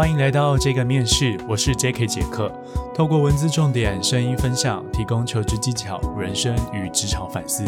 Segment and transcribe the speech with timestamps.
[0.00, 2.06] 欢迎来到这个面试，我是 J.K.
[2.06, 2.50] 杰克。
[2.94, 7.62] 透过文字重点、声音分享，提供求职技巧、人生与职场反思，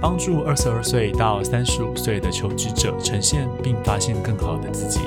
[0.00, 5.00] 帮助二十二岁到三十五岁的求职者呈现并发现更好的自己。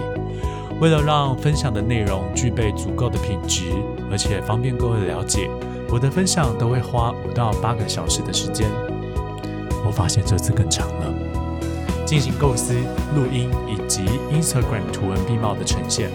[0.79, 3.71] 为了让分享的内容具备足够的品质，
[4.11, 5.49] 而且方便各位了解，
[5.89, 8.69] 我的分享都会花五到八个小时的时间。
[9.83, 11.11] 我发现这次更长了。
[12.05, 12.73] 进行构思、
[13.15, 16.09] 录音以及 Instagram 图文并茂的呈现，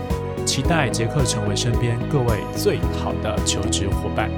[0.52, 4.30] 期待杰克成为身边各位最好的求职伙伴。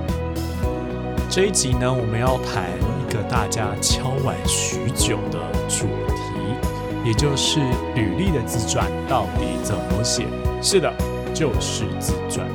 [1.29, 7.59] 这一集呢，我们要谈一个大家敲碗许久的主题，也就是
[7.97, 10.25] 履历的自传到底怎么写？
[10.63, 10.89] 是的，
[11.35, 12.47] 就是自传。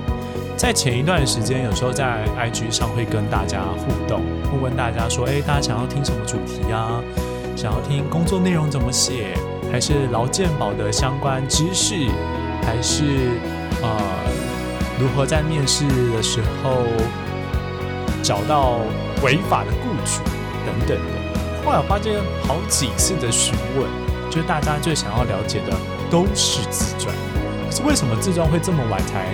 [0.55, 7.03] 在前一段时间，有时候在 IG 上会跟大家互动，会问大家说：“哎，大家想要听什么主题啊？”
[7.57, 9.33] 想要听工作内容怎么写，
[9.69, 12.07] 还是劳健保的相关知识，
[12.63, 13.31] 还是
[13.81, 13.97] 呃
[14.99, 16.83] 如何在面试的时候
[18.21, 18.79] 找到
[19.23, 20.21] 违法的雇主
[20.65, 21.65] 等等的。
[21.65, 22.15] 后来我发现
[22.47, 23.87] 好几次的询问，
[24.29, 25.73] 就是大家最想要了解的
[26.09, 27.13] 都是自传。
[27.65, 29.25] 可是为什么自传会这么晚才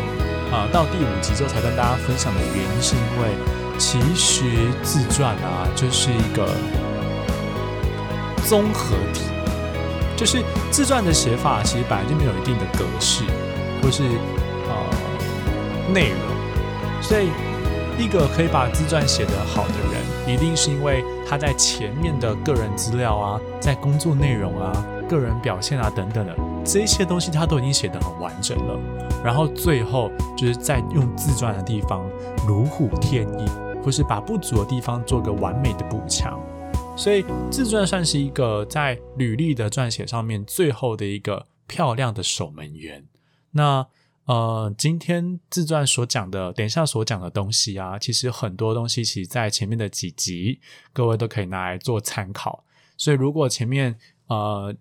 [0.52, 3.30] 啊到第五集之后才跟大家分享的原因，是因为
[3.78, 4.44] 其实
[4.84, 6.50] 自传啊就是一个。
[8.48, 9.22] 综合体
[10.16, 13.24] 就是自传的写法，其实本来就没有一定的格式
[13.82, 17.30] 或是呃内容，所以
[17.98, 24.72] 一个可以把自传写得好的人，一定是因为他在前面的个人资料啊，在工作内容啊、
[25.08, 28.80] 个人表现啊等等的这些东西，他都已经写得很完整了。
[29.24, 32.06] 然后最后就是在用自传的地方
[32.48, 33.46] 如虎添翼，
[33.84, 36.40] 或是把不足的地方做个完美的补强。
[36.98, 43.06] 所以自传算是一个在履历的撰写上面最后的一个漂亮的守门员。
[43.52, 43.86] 那
[44.24, 50.60] 呃，今天自传所讲的，等一下所讲的东西啊，其实很多东西其实在前面的几集，
[50.94, 52.64] 各位都可以拿来做参考。
[52.98, 53.96] 所以如果前面
[54.28, 54.74] 呃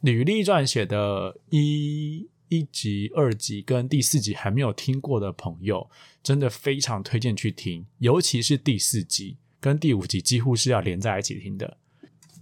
[0.00, 5.90] 履历撰写的一一集、二集跟第四集还没有听过的朋友，
[6.22, 9.36] 真的非常推荐去听，尤其是第四集。
[9.64, 11.78] 跟第五集几乎是要连在一起听的，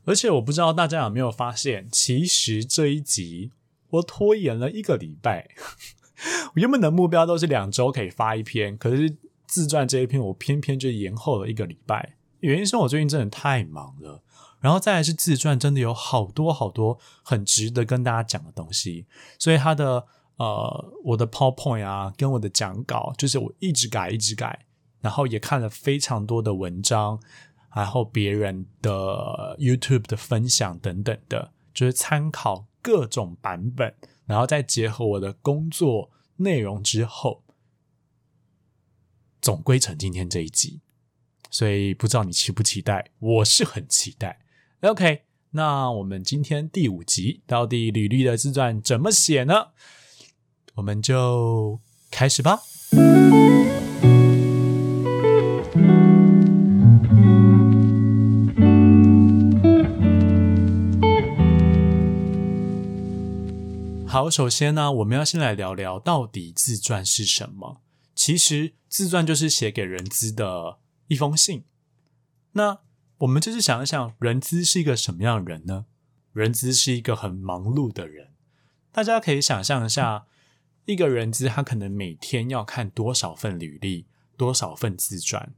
[0.05, 3.53] 而且我不知道大家有没有发现，其实这一集
[3.91, 5.49] 我拖延了一个礼拜。
[6.55, 9.17] 原本的目标都是两周可以发一篇，可是
[9.47, 12.17] 自传这一篇我偏偏就延后了一个礼拜。
[12.41, 14.21] 原因是我最近真的太忙了，
[14.59, 19.07] 然后再来是自传真的有好多好多很值得跟大家讲的东西，
[19.39, 20.05] 所以他的
[20.39, 24.67] 呃我的 PowerPoint 啊跟我的讲稿，就是我一直改一直改。
[25.03, 27.21] 然后也看了非常多的文章，
[27.77, 37.43] 然后别人的 YouTube 的分享等等的，就是参考各种版本，然后再结合我的工作内容之后，
[39.41, 40.81] 总归成今天这一集。
[41.51, 43.11] 所以不知道你期不期待？
[43.19, 44.41] 我是很期待。
[44.81, 49.69] OK，那我们今天第五集到底履历的自传怎么写呢？
[50.77, 51.79] 我们就
[52.11, 52.61] 开始吧。
[64.13, 67.81] 好，首先呢，我们要先来聊聊到底自传是什么。
[68.15, 71.65] 其实自传就是写给人资的一封信。
[72.53, 72.81] 那
[73.21, 75.87] 我们就是想一想，人资是一个什么样的人呢？
[76.35, 78.35] 人资是一个很忙碌的人。
[78.93, 80.27] 大家可以想象一下，
[80.85, 85.55] 一个人资他可能每天要看多少份履历，多少份自传，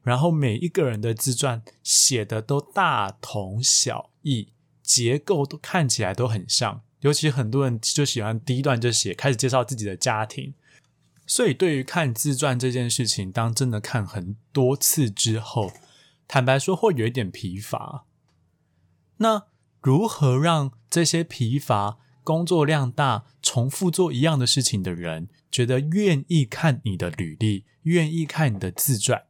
[0.00, 6.80] 然后每一个人的自传写的都大同小异，结构都看起来都很像。
[7.06, 10.54] 尤其很多人就喜欢第一段就写开始介绍自己的家庭，
[11.24, 15.70] 所以对于看自传这件事情，当真的看很多次之后，
[16.26, 18.06] 坦白说会有一点疲乏。
[19.18, 19.44] 那
[19.80, 29.26] 如何让这些疲乏、工作量大、重复做一样的事情的人，觉得愿意看你的履历，愿意看你的自传？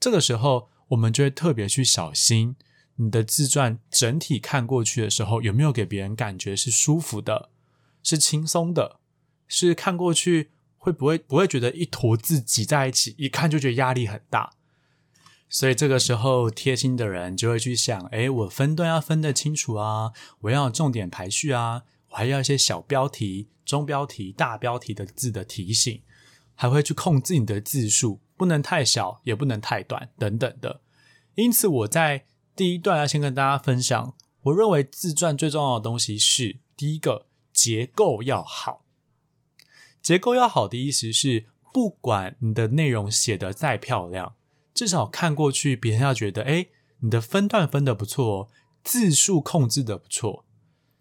[0.00, 2.56] 这个时候，我们就会特别去小心。
[2.96, 7.48] 你的自传整体看过去的时候，有没有给别人感觉是舒服的、
[8.02, 9.00] 是轻松的？
[9.48, 14.52] 是看过去会不会不会觉得一坨字挤在一起，一看就觉得压力很大？
[15.48, 20.12] 所以这个时候贴心的人就会去想：哎，我分段要分得清楚啊，
[20.42, 26.02] 我要重点排序啊，我还要一些小标题、中标题、大标题的字的提醒，
[26.54, 30.82] 还会去控制你的字数，不能太小，也不能太短，等等的。
[31.34, 32.26] 因此我在。
[32.60, 37.24] 第一段要先跟大家分享，我认为自传最重要的东西是第一个
[37.54, 38.84] 结构要好。
[40.02, 44.34] 结构要好的意思是，不管你的内容写的再漂亮，
[44.74, 46.66] 至少看过去别人要觉得，哎，
[46.98, 48.50] 你的分段分的不错，
[48.84, 50.44] 字数控制的不错，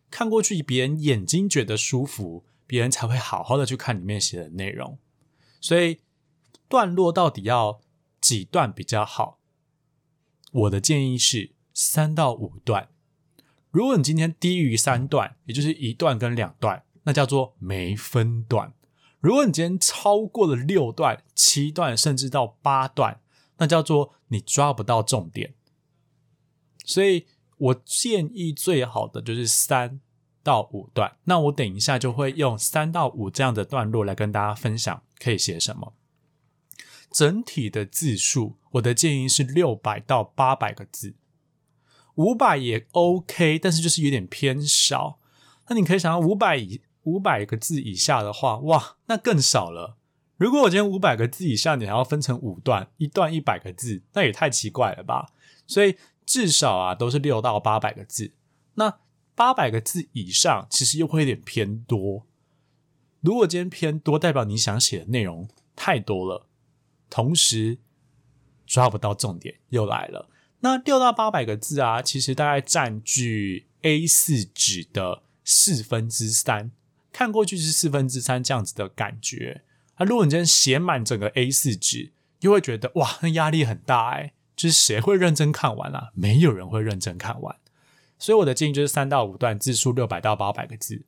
[0.09, 4.97] 看过去别人眼睛觉得舒服，别人才会好好的去看里面写的内容。
[5.59, 5.99] 所以
[6.69, 7.81] 段落到底要
[8.21, 9.38] 几段比较好？
[10.51, 12.89] 我的建议是三到五段。
[13.71, 18.73] 如果你今天低于三段，也就是一段跟两段，那叫做没分段；
[19.19, 23.21] 如果你今天超过了六段、七段，甚至到八段，
[23.57, 25.53] 那叫做你抓不到重点。
[26.83, 30.01] 所以我建议最好的就是三
[30.41, 31.17] 到五段。
[31.25, 35.93] 那我等一下就会用三到五这样的段落来跟大家分享可以写什么。
[37.11, 41.15] 整体的字数，我的建议是六百到八百个字。
[42.15, 45.19] 五百也 OK，但是就是有点偏少。
[45.69, 49.97] 那你可以想到五百以五百个字以下的话，哇，那更少了。
[50.37, 55.33] 如果我今天五百个字以下，你还要分成五段，一段一百个字，那也太奇怪了吧？
[55.67, 58.33] 所以至少啊，都是六到八百个字。
[58.75, 58.99] 那
[59.35, 62.25] 八百个字以上，其实又会有点偏多。
[63.21, 66.47] 如果今天偏多，代表你想写的内容太多了，
[67.09, 67.79] 同时
[68.69, 70.29] 抓不到重点，又来了。
[70.59, 76.71] 那六到八百个字啊，其实大概占据 A 四纸的四分之三，
[77.11, 79.63] 看过去是四分之三这样子的感觉。
[79.97, 82.11] 那如果你今天写满整个 A 四纸，
[82.41, 86.11] 又会觉得哇，那压力很大哎，就是谁会认真看完啊？
[86.13, 87.55] 没有人会认真看完。
[88.19, 91.03] 所以我的建议就是三到五段，字数六百到八百个字。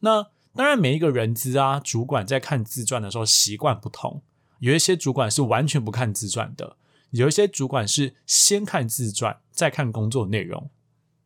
[0.00, 4.22] 那当然，每一个人资啊，主管在看自传的时候习惯不同，
[4.58, 6.76] 有一些主管是完全不看自传的。
[7.10, 10.70] 有一些主管是先看自传，再看工作内容，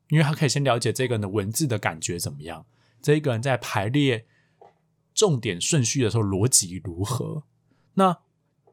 [0.08, 2.66] 因为他可以先了解这个人的文字的感觉怎么样，
[3.00, 4.26] 这一个人在排列
[5.14, 7.44] 重点顺序的时候逻辑如何。
[7.94, 8.18] 那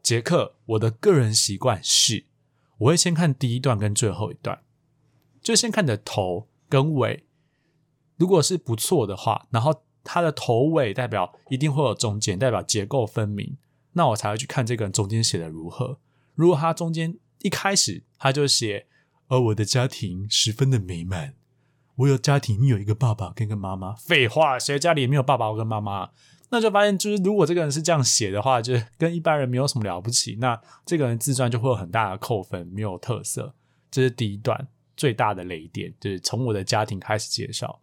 [0.04, 2.26] 杰克，我的个人习惯是，
[2.78, 4.62] 我会先看第一段跟最后一段，
[5.42, 7.26] 就先看的头跟尾，
[8.16, 13.58] 如果是不错的话，然后它的头尾代表一定会有中间，代表结构分明，
[13.94, 16.00] 那我才会去看这个人中间写的如何。
[16.38, 18.86] 如果他中间一开始他就写，
[19.28, 21.34] 而我的家庭十分的美满，
[21.96, 23.96] 我有家庭你有一个爸爸跟一个妈妈。
[23.96, 26.12] 废话，谁家里没有爸爸跟妈妈？
[26.50, 30.38] 那就发现，就是如果这个人是这样写的话，就跟一般人没有什么了不起。
[30.40, 33.56] 那这个人自传就会有很大的扣分，没有特色。
[33.90, 37.82] 这是第一段最大的雷点，就是从我的家庭开始介绍。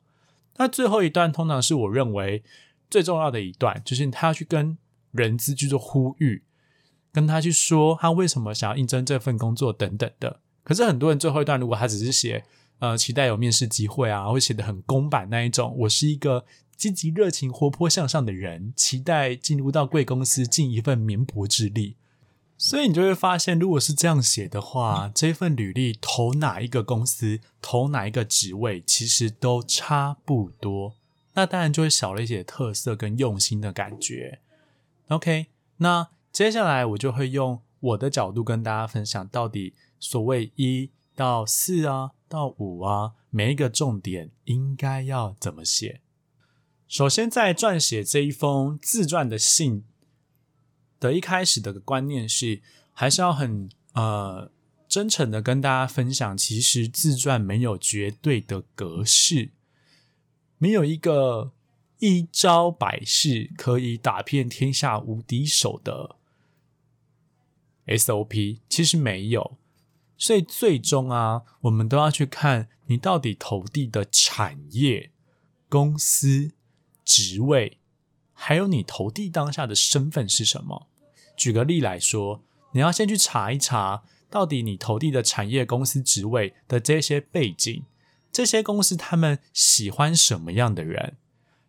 [0.56, 2.44] 那最后一段通常是我认为
[2.88, 4.78] 最重要的一段，就是他要去跟
[5.10, 6.44] 人资去做呼吁。
[7.14, 12.44] 跟他去说他为什么想要应征这份工作等等的，可是很多人最后一段如果他只是写
[12.80, 16.44] 呃期待有面试机会啊，会写的很公版那一种，我是一个
[16.76, 21.94] 积极热情活泼向上的人，期待进入到贵公司尽一份绵薄之力，
[22.58, 30.96] 所以你就会发现，如果是这样写的话，这份履历投哪一个公司，投哪一个职位，其实都差不多，
[31.34, 34.40] 那当然就会少了一些特色跟用心的感觉。
[35.06, 35.46] OK，
[35.76, 36.08] 那。
[36.34, 46.00] 接下来我就会用我的角度跟大家分享，到底所谓一到四啊，到五啊，每一个重点应该要怎么写。
[46.88, 49.84] 首先，在撰写这一封自传的信
[50.98, 52.60] 的一开始的观念是，
[52.92, 54.50] 还是要很呃
[54.88, 59.52] 真诚的跟大家分享，其实自传没有绝对的格式，
[60.58, 61.52] 没有一个
[62.00, 66.16] 一招百式可以打遍天下无敌手的。
[67.86, 69.58] SOP 其实没有，
[70.16, 75.10] 所以最终啊，我们都要去看你到底投递的产业、
[75.68, 76.52] 公司、
[77.04, 77.78] 职位，
[78.32, 80.88] 还有你投递当下的身份是什么。
[81.36, 87.84] 举个例来说，你要先去查一查，到底你投递的产业、公司、职位的这些背景，
[88.32, 91.16] 这些公司他们喜欢什么样的人？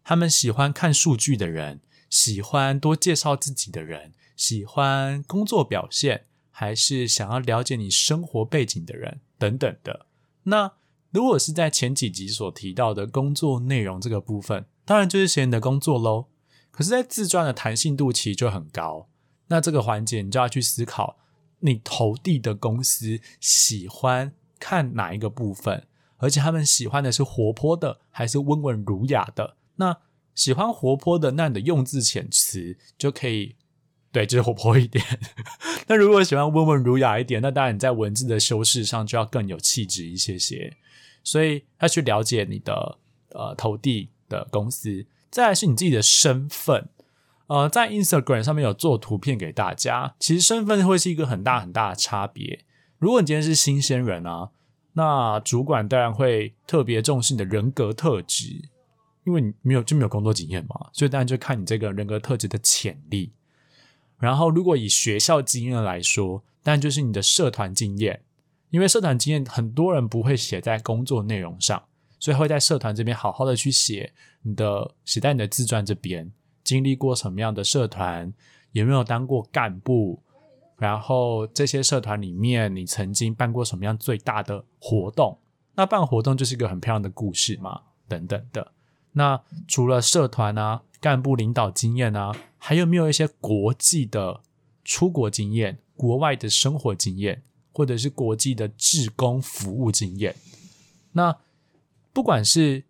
[0.03, 1.81] 他们喜欢看数据的人，
[2.15, 4.13] 喜欢多介绍自己的人。
[4.38, 10.05] 喜欢工作表现，还是想要了解你生活背景的人等等的。
[10.43, 10.72] 那
[11.10, 16.27] 如果是在前几集所提到的工作内容这个部分，当然就是写你的工作喽。
[16.72, 19.10] 可是，在自传的弹性度其实就很高。
[19.48, 21.17] 那这个环节，你就要去思考，
[21.60, 25.86] 你投递的公司喜欢看哪一个部分，
[26.17, 29.57] 而且他们喜欢的是活泼的，还是温文儒雅的？
[29.75, 29.98] 那
[30.36, 33.56] 喜欢活泼的，那你的用字遣词就可以。
[34.12, 35.04] 对，就是活泼一点。
[35.88, 40.77] 那如果喜欢温文儒雅一点，那当然你在文字的修饰上就要更有气质一些些。
[41.22, 42.98] 所以要去了解你的
[43.32, 46.88] 呃投递的公司，再来是你自己的身份。
[47.48, 52.63] 呃，在 Instagram 上面有做图片给大家，其实身份会是一个很大很大的差别。
[52.98, 54.51] 如果你今天是新鲜人啊，
[54.94, 58.70] 那主管当然会特别重视你的人格特质，
[59.25, 63.34] 因为你没有就没有工作经验嘛，所以当然就看你这个人格特质的潜力。
[64.17, 68.22] 然后，如果以学校经验来说，当然就是你的社团经验，
[68.70, 71.84] 因为社团经验很多人不会写在工作内容上，
[72.17, 76.32] 所以会在社团这边好好的去写你的写在你的自传这边，
[76.63, 78.34] 经历过什么样的社团，
[78.72, 80.22] 有没有当过干部。
[80.77, 85.38] 然后这些社团里面，你曾经办过什么样最大的活动？
[85.75, 88.72] 那办活动就是一个很漂亮的故事嘛，等等的。
[89.17, 94.41] 那除了社团啊、干部领导经验啊，还有没有一些国际的
[94.84, 97.41] 出国经验、国外的生活经验，
[97.74, 100.36] 或者是国际的志工服务经验？
[101.13, 101.38] 那
[102.12, 102.84] 不管是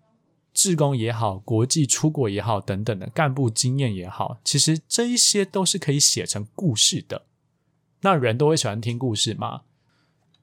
[0.54, 7.24] 志工也好，国际出国也好，等等的干部经验也好，其实这一些都是可以写成故事的。
[8.02, 9.62] 那人都会喜欢听故事嘛？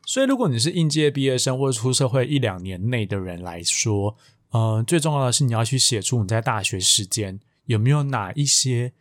[0.05, 4.17] 所以，如果你是应届毕业生或者出社会一两年内的人来说，
[4.53, 8.93] 呃，最重要的是你要去写出你在大学时间有没有哪一些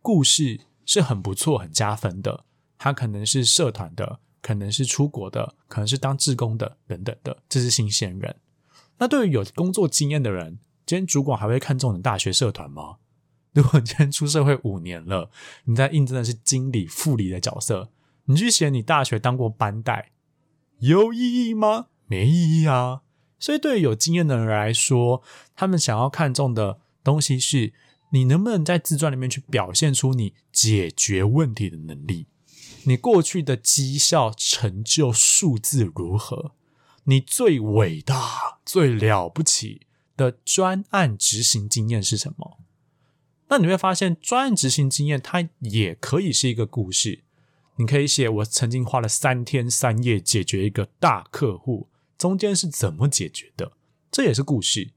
[0.00, 2.44] 故事是很不错、很加分的。
[2.78, 7.38] 他可能是社团的，可能是出国的，可能是当志工的，等等的。
[7.48, 8.36] 这是新鲜人。
[8.98, 12.96] 那对于有工作经验的人，今天主管还会看重你大学社团吗？
[13.52, 15.30] 如果今天出社会五年了，
[15.64, 17.90] 你在应征的是经理、副理的角色，
[18.26, 20.12] 你去写你大学当过班带，
[20.78, 21.86] 有意义吗？
[22.06, 23.02] 没意义啊！
[23.38, 25.22] 所以，对于有经验的人来说，
[25.54, 27.72] 他们想要看重的东西是
[28.10, 32.26] 你能不能在自传里面去表现出你解决问题的能力，
[32.84, 36.52] 你过去的绩效成就数字如何，
[37.04, 39.82] 你最伟大、最了不起
[40.16, 42.58] 的专案执行经验是什么？
[43.48, 47.24] 那你会发现，专案执行经验它也可以是一个故事。
[47.76, 51.87] 你可以写我曾经花了三天三夜解决一个大客户，
[52.18, 53.72] 中间是怎么解决的，
[54.10, 54.90] 这也是故事。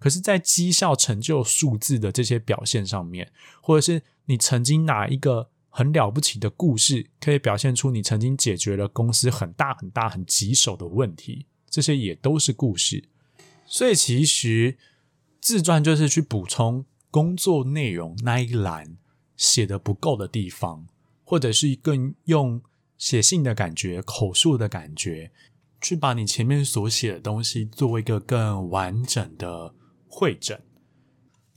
[0.00, 13.04] 可是，在绩效成就数字的这些表现上面，或者是你曾经哪一个很了不起的故事，可以表现出你曾经解决了公司很大很大很棘手的问题，这些也都是故事。
[13.66, 14.76] 所以，其实
[15.40, 16.84] 自传就是去补充。
[17.12, 18.96] 工作内容那一栏
[19.36, 20.86] 写的不够的地方，
[21.24, 22.62] 或者是更用
[22.96, 25.30] 写信的感觉、口述的感觉，
[25.82, 29.74] 去把你前面所写的东西做一个更完整的
[30.08, 30.62] 会诊。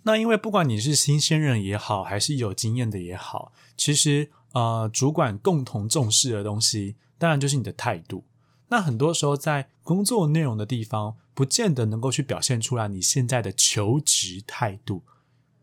[0.03, 8.25] 那因为不管你是新鲜人也好，还是有经验的也好，其实呃，主管共同重视的东西，当然就是你的态度。
[8.67, 15.03] 那很多时候在工作内容的地方，不见得能够去表现出来你现在的求职态度。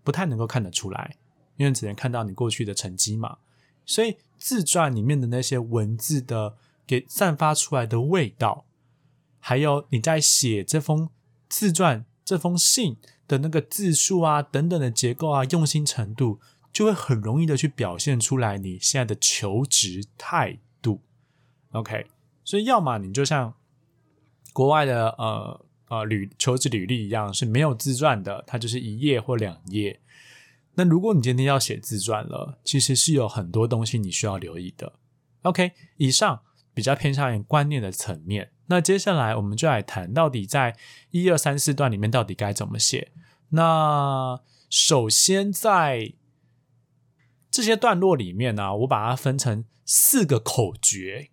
[0.05, 1.17] 不太能够看得出来，
[1.57, 3.39] 因为只能看到你过去的成绩嘛。
[3.87, 6.57] 所以自传里面的那些文字的
[6.93, 8.67] 给散发出来的味道，
[9.39, 11.09] 还有你在写这封
[11.49, 12.97] 自传这封信
[13.27, 16.41] 的那个字数啊等等的结构啊用心程度，
[16.73, 21.01] 就会很容易的去表现出来你现在的求职态度。
[21.71, 22.07] OK，
[22.45, 23.55] 所以要么你就像
[24.53, 25.65] 国外的呃。
[25.93, 30.01] 呃，履求职履历一样是没有自传的，它就是一页或两页。
[30.73, 34.95] 那如果你今天要写自传了，其实是有很多东西你需要留意的。
[35.43, 36.41] OK，以上
[36.75, 38.51] 比较偏向于观念的层面。
[38.67, 40.77] 那接下来我们就来谈到底在
[41.11, 43.13] 一二三四段里面到底该怎么写。
[43.51, 46.15] 那首先在
[47.51, 51.29] 这些段落里面呢，我把它分成四个口诀。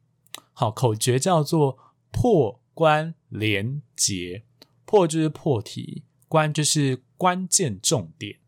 [0.52, 1.78] 好，口诀叫做
[2.12, 4.44] 破关连结。
[4.84, 8.40] 破就是破题，关就是关键重点，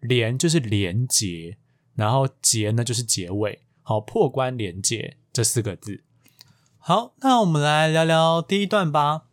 [0.00, 1.58] 连就是连结，
[1.94, 3.60] 然后结呢就是结尾。
[3.82, 6.04] 好，破关连结这四个字。
[6.78, 9.24] 好，那我们来聊聊第一段吧。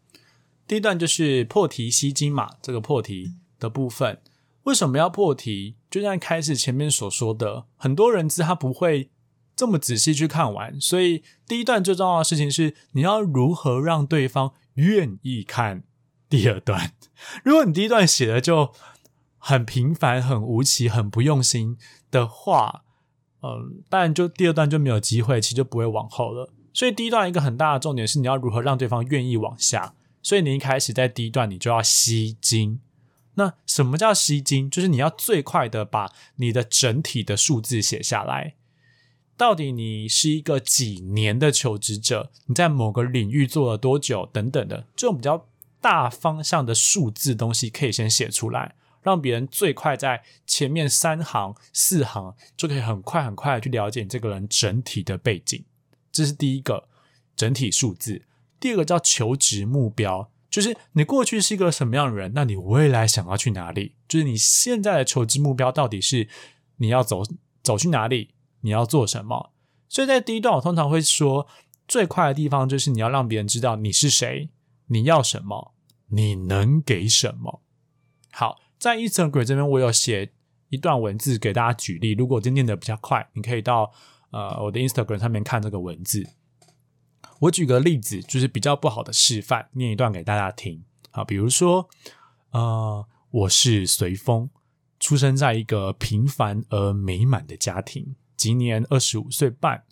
[0.67, 4.21] 第一段就是破题吸睛嘛，这个破题的部分
[4.63, 5.75] 为什么要破题？
[5.89, 9.09] 就像开始前面所说的，很多人知他不会
[9.55, 15.83] 这么仔细去看完，所以第一段最重要的事情是你要如何让对方愿意看。
[16.27, 16.91] 第二段，
[17.43, 18.73] 如果你第一段写的就
[19.37, 21.77] 很平凡、很无奇、很不用心
[22.09, 22.83] 的话，
[23.41, 26.51] 嗯，当然就第二段就没有机会，其实就不会往后了。
[26.75, 29.95] 所以第一段一个很大的重点是你要如何让对方愿意往下。
[30.21, 32.81] 所以你一开始在第一段你就要吸睛。
[33.35, 34.69] 那什么叫吸睛？
[34.69, 38.53] 就是你要最快的把你的整体的数字写下来。
[39.35, 42.29] 到底你是一个几年的求职者？
[42.45, 44.29] 你在某个领域做了多久？
[44.31, 45.47] 等等的这种比较。
[45.81, 55.63] 大方向的数字东西可以先写出来，让别人最快在前面三行四行就可以很快很快的去了解你这个人整体的背景。
[56.15, 56.87] 这是第一个
[57.35, 58.23] 整体数字。
[58.57, 63.95] 第二个叫求职目标，就是你过去是一个什么样的人，那你未来想要去哪里？
[64.07, 66.29] 就是你现在的求职目标到底是
[66.77, 67.23] 你要走
[67.61, 68.29] 走去哪里？
[68.61, 69.51] 你要做什么？
[69.89, 71.47] 所以在第一段，我通常会说，
[71.85, 74.49] 最快的地方就是你要让别人知道你是谁，
[74.87, 75.73] 你要什么，
[76.07, 77.61] 你能给什么。
[78.31, 80.31] 好，在 Instagram 这边，我有写
[80.69, 82.13] 一段文字给大家举例。
[82.13, 83.91] 如果今天念的比较快，你可以到
[84.35, 86.27] 呃我的 Instagram 上面看这个文字。
[87.39, 90.83] 我举个例子，就是比较不好的示范，念一段给大家听。
[91.11, 91.87] 好，比如说，
[92.51, 94.49] 呃，我是随风，
[94.99, 98.15] 出生在一个平凡而美满的家庭。
[98.35, 99.83] 今年二十五岁半，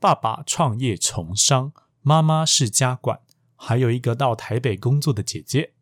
[0.00, 3.20] 爸爸创业从商，妈妈是家管，
[3.54, 5.74] 还有一个到台北工作的姐姐。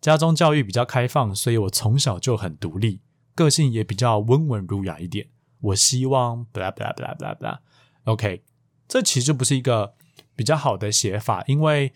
[0.00, 3.00] 家中教育比较开放，所以我从小就很独立，
[3.34, 5.28] 个性也比较温文儒雅一点。
[5.64, 8.42] 我希望，blah blah blah blah blah，OK，
[8.88, 9.94] 这其实不是一个
[10.34, 11.92] 比较好的写法，因为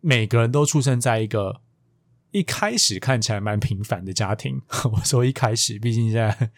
[0.00, 1.60] 每个人都出生在一个
[2.30, 4.60] 一开始看起来蛮平凡的家庭。
[4.92, 6.50] 我说一开始，毕竟现在。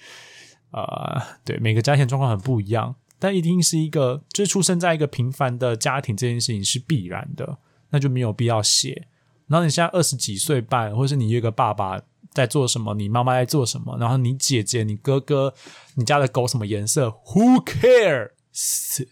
[0.73, 7.59] 啊，对，每个家庭状况很不一样，但一定是一个，就是出生在一个平凡的家庭，这件事情是必然的，
[7.91, 9.07] 那就没有必要写。
[9.49, 12.01] 然后你现在二十几岁半，或是你一个爸爸
[12.33, 15.55] 在做什么，你妈妈在做什么，然后你姐姐、你哥哥、
[15.97, 19.07] 你家的狗什么颜色，Who cares？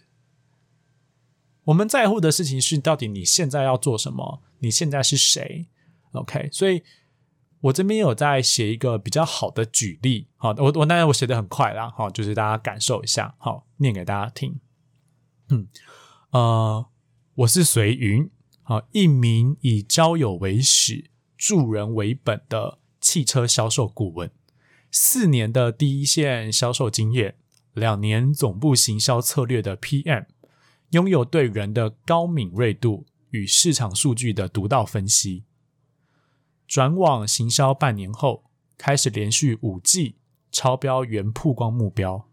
[1.65, 4.41] 我们在乎的事情是，到底你现在要做什么？
[4.59, 5.67] 你现在是谁
[6.13, 6.83] ？OK，所以。
[7.65, 14.59] 我这边有在写一个比较好的举例，好，我我当然我写的很快啦，好，就是大家感受一下，好，念给大家听。
[15.49, 15.67] 嗯，
[16.31, 16.87] 呃，
[17.35, 18.27] 我是随云，
[18.63, 24.31] 好，一名以交友为始、助人为本的汽车销售顾问，
[24.91, 27.35] 四年的第一线销售经验，
[27.73, 30.27] 两年总部行销策略的 PM，
[30.91, 35.45] 拥有对人的高敏锐度与市场数据的独到分析。
[36.67, 38.43] 转网行销半年后，
[38.77, 40.15] 开始连续五季
[40.51, 42.29] 超标原曝光目标，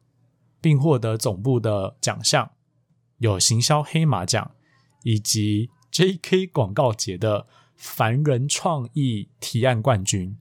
[0.61, 2.51] 并获得总部的奖项，
[3.19, 4.53] 有行销黑马奖
[5.03, 6.47] 以及 J.K.
[6.49, 10.37] 广告节的凡人创意提案冠军。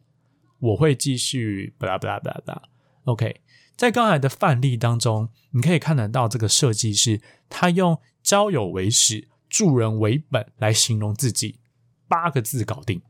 [0.60, 2.63] 我会继续，巴拉巴拉巴拉巴。
[3.06, 3.41] OK，
[3.76, 11.60] 在刚才的范例当中，你可以看得到这个设计师他用交友为始、助人为本来形容自己，
[12.08, 13.02] 八个字搞定。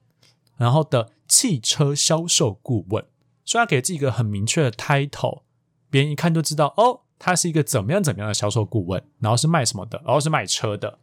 [0.58, 3.06] 然后的汽车销售顾问，
[3.46, 5.44] 所以他给自己一个很明确的 title，
[5.90, 11.00] 别人一看就知道哦，他是一个怎么样怎么样的销售顾问，然后是卖什么的，然后是卖车的。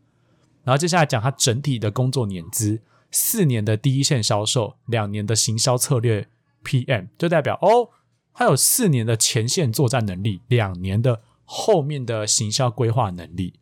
[0.64, 6.28] 然后接下来讲他整体的工作年资，四年的第一线销售，两年的行销策略
[6.64, 7.90] PM，就代表哦，
[8.32, 13.60] 他有四年的前线作战能力，两年的后面的行销规划能力。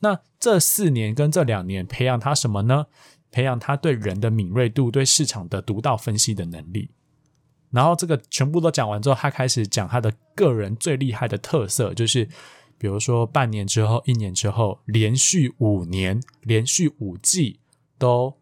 [0.00, 2.86] 那这四年跟这两年培养他什么呢？
[3.30, 6.90] 培养他对人的敏锐度、对市场的独到分析的能力。
[7.70, 12.28] 然后这个全部都讲完之后，他开始讲他的个人最厉害的特色，就是
[12.76, 17.60] 比如说半年之后、一年之后，连续五年、连续五季
[17.96, 18.36] 都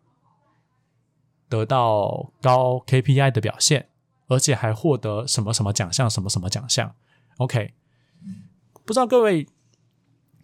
[1.48, 3.89] 得到高 KPI 的表现，
[4.30, 6.94] 而且还获得什么什么奖项、什么什么奖项。
[7.36, 7.74] OK，
[8.86, 9.46] 不知道各位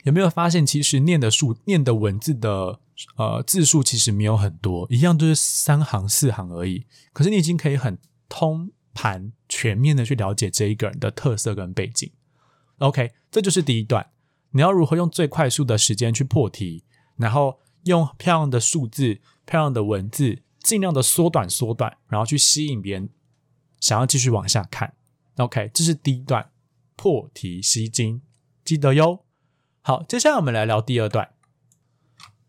[0.04, 2.80] 有没有发现，其实念的数、念的文字的。
[3.18, 6.86] 呃，字数其实没有很多，一样都是三行四行而已。
[7.12, 12.10] 可是你已经可以很通盘、全面的去了解这一个人的特色跟背景。
[12.78, 14.08] OK，这就是第一段。
[14.52, 16.84] 你要如何用最快速的时间去破题，
[17.16, 23.10] 然后用漂亮的数字、漂亮的文字，尽量的缩短、缩短，然后去吸引别人
[23.80, 24.94] 想要继续往下看。
[25.36, 26.50] OK，这是第一段
[26.96, 28.22] 破题吸睛，
[28.64, 29.24] 记得哟。
[29.82, 31.34] 好，接下来我们来聊第二段。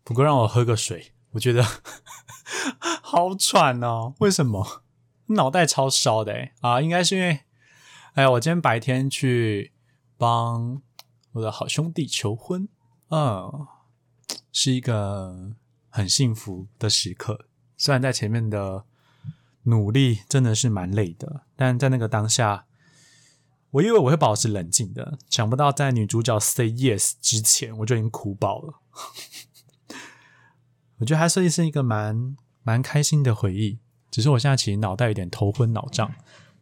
[0.02, 1.62] 不过让我喝个水，我觉得
[3.02, 4.14] 好喘哦。
[4.20, 4.82] 为什么？
[5.26, 6.80] 脑袋超烧的啊！
[6.80, 7.40] 应该是因为，
[8.14, 9.74] 哎呀，我今天白天去
[10.16, 10.80] 帮
[11.32, 12.66] 我的好兄弟求婚，
[13.10, 13.66] 嗯，
[14.50, 15.52] 是一个
[15.90, 17.46] 很幸福的时刻。
[17.76, 18.86] 虽然在前面的
[19.64, 22.66] 努力真的是蛮累的，但在那个当下，
[23.72, 28.80] 我以为我会保持冷静的，想不到在女主角 say yes 之前，我就已经哭爆了。
[30.98, 33.78] 我觉得还是是一个蛮蛮开心的回忆，
[34.10, 36.10] 只是我现在其实脑袋有点头昏脑胀，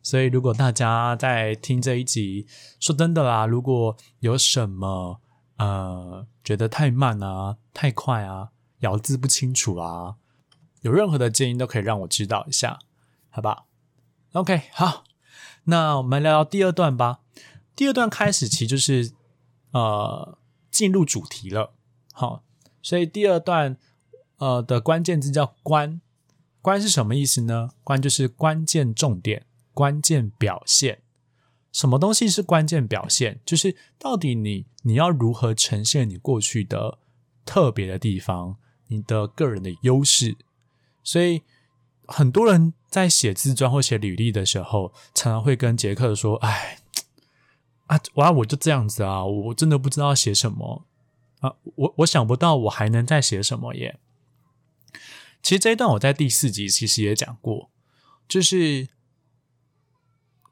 [0.02, 2.46] 所以如果大家在听这一集，
[2.80, 5.20] 说真的啦，如果有什么
[5.56, 10.16] 呃觉得太慢啊、太快啊、咬字不清楚啊，
[10.82, 12.78] 有任何的建议都可以让我知道一下，
[13.36, 13.66] 好吧
[14.32, 15.04] ？OK，好，
[15.64, 17.20] 那我们聊聊第二段吧。
[17.74, 19.12] 第二段开始其实就是
[19.72, 20.38] 呃
[20.70, 21.74] 进入主题了。
[22.14, 22.42] 好，
[22.80, 23.76] 所以第二段
[24.38, 26.00] 呃的关键字叫“关
[26.62, 29.44] ”，“关”是什么意思呢？“关”就是关键重点、
[29.74, 31.02] 关键表现。
[31.70, 33.40] 什么东西是关键表现？
[33.44, 36.96] 就是到底你你要如何呈现你过去的
[37.44, 40.38] 特别的地方，你的个人的优势。
[41.04, 41.42] 所以
[42.06, 46.78] 很多人在写自传或写履历的时候，常常会跟杰克说：“哎，
[47.88, 50.86] 啊，哇，我就这样子啊，我真的不知道写什么
[51.40, 53.98] 啊，我我想不到我还能再写什么耶。”
[55.42, 57.70] 其实这一段我在第四集其实也讲过，
[58.26, 58.88] 就是。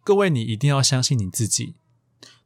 [0.07, 1.77] 各位，你一定要相信你自己。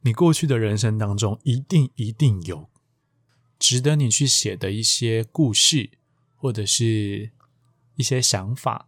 [0.03, 2.69] 你过去的人生当中，一定一定有
[3.59, 5.89] 值得你去写的一些故事，
[6.37, 7.33] 或者是
[7.97, 8.87] 一些想法。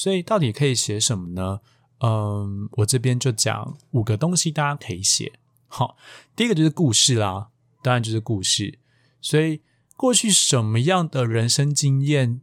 [0.00, 1.60] 所以，到底可以写什么呢？
[1.98, 5.34] 嗯，我这边就讲五个东西，大家可以写。
[5.68, 5.94] 好，
[6.34, 7.48] 第一个就是故事啦，
[7.82, 8.78] 当然就是故事。
[9.20, 9.60] 所以，
[9.98, 12.40] 过去什么样的人生经验，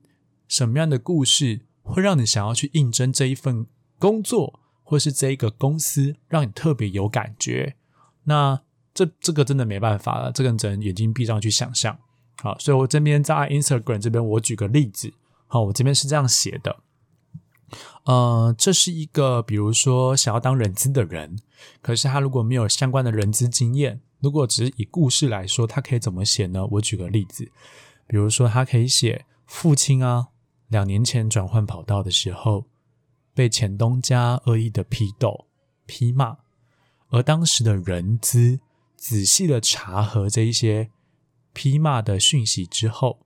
[0.48, 3.66] 什么样的故事，会让你想要去应征这一份
[3.98, 4.60] 工作？
[4.84, 7.76] 或是这一个公司让你特别有感觉，
[8.26, 8.62] 那
[8.94, 11.98] 这这个真的没办法了，这个只能眼睛闭上去想象。
[12.38, 15.12] 好，所以我这边在 Instagram 这边，我举个例子。
[15.48, 16.84] 好，我这边是这样写的。
[18.06, 21.38] 呃，这是一个比如说想要当人资的人，
[21.82, 26.66] 可是他如果没有相关的人资经验，如果只是以故事来说，他可以怎么写呢？
[26.72, 27.52] 我举个例子，
[28.08, 30.28] 比如说他可以写父亲啊，
[30.68, 32.66] 两年前转换跑道的时候。
[33.38, 35.46] 被前东家恶意的批斗、
[35.86, 36.38] 批骂，
[37.10, 38.60] 而当时的人资
[38.96, 40.90] 仔细的查核这一些
[41.54, 43.20] 批骂的讯息之后，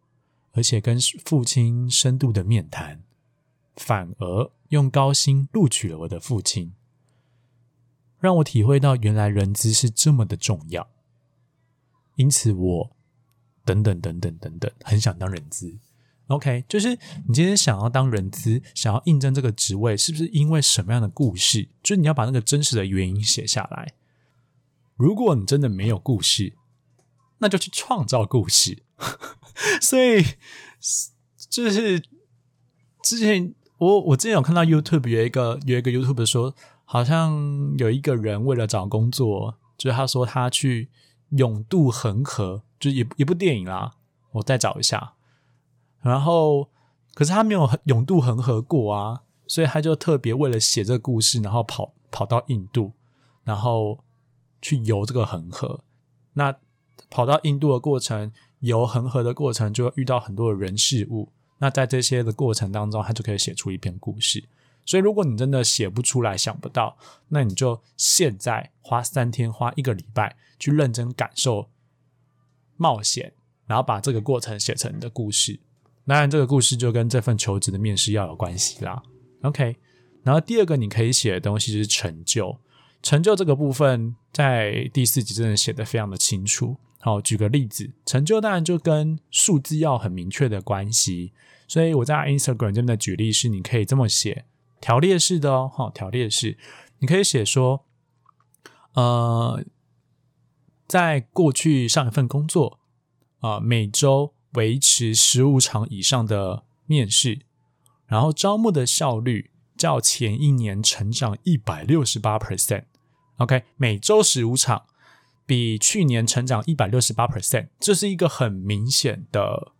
[0.52, 3.02] 而且跟父亲深度的面谈，
[3.76, 6.74] 反而用高薪录取了我的父亲，
[8.20, 10.88] 让我体会到原来人资是这么的重要。
[12.16, 12.96] 因此，我
[13.66, 15.80] 等等等等等等，很想当人资。
[16.28, 21.70] OK，就是你今天想要当人资，想要应征这个职位，是不是因为什么样的故事？
[21.84, 23.94] 就是你要把那个真实的原因写下来。
[24.96, 26.54] 如果你真的没有故事，
[27.40, 28.84] 那就去创造故事。
[29.82, 30.24] 所以，
[31.50, 32.02] 就是
[33.04, 36.54] 之前我我之前有看到 YouTube 有一个有一个 YouTube 说，
[36.86, 40.90] 好像有一个人为了找工作，就是他说他去
[41.30, 43.94] 永渡恒河，就一一部电影啦。
[44.34, 45.14] 我再找一下。
[46.02, 46.70] 然后，
[47.16, 52.92] 可是他没有永渡恒河过啊，所以他就特别为了写这个故事，然后跑跑到印度，
[53.44, 53.98] 然后
[54.62, 55.80] 去游这个恒河。
[56.34, 56.56] 那
[57.10, 61.30] 跑到印度的过程，游恒河的过程，就遇到很多的人事物。
[61.62, 64.44] 那在这些的过程当中，他就可以写出一篇故事。
[64.84, 66.98] 所以，如果你真的写不出来、想不到，
[67.30, 71.70] 那你就现在花三天、花一个礼拜去认真感受
[72.78, 73.32] 冒险，
[73.68, 75.60] 然后把这个过程写成你的故事。
[76.08, 79.04] 当然，这个故事就跟这份求职的面试要有关系啦。
[79.44, 79.78] OK，
[80.24, 82.58] 然后第二个你可以写的东西就是成就。
[83.04, 86.78] 成就这个部分在第四集真的写的非常的清楚。
[87.02, 91.34] 好，举个例子，成就当然就跟数字要很明确的关系。
[91.68, 94.46] 所以我在 Instagram 这边的举例是，你可以这么写，
[94.80, 96.58] 条列式的哦，好，条列式，
[97.00, 97.86] 你可以写说，
[98.94, 99.64] 呃，
[100.88, 102.80] 在过去上一份工作
[103.40, 104.34] 啊，每周。
[104.56, 107.40] 维持十五场以上的面试，
[108.06, 112.84] 然后招募的效率较前一年成长一百六十八 percent。
[113.38, 114.84] OK，每周十五场，
[115.52, 119.74] 比去年成长一百六十八 percent，这是一个很明显的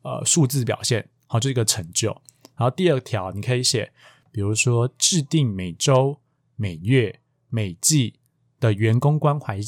[0.00, 2.08] 呃数字表现，好，这是一个成就。
[2.56, 3.92] 然后第二条，你可以写，
[4.30, 6.18] 比如说制定每周、
[6.56, 7.20] 每月、
[7.50, 8.14] 每季
[8.58, 9.60] 的员工关怀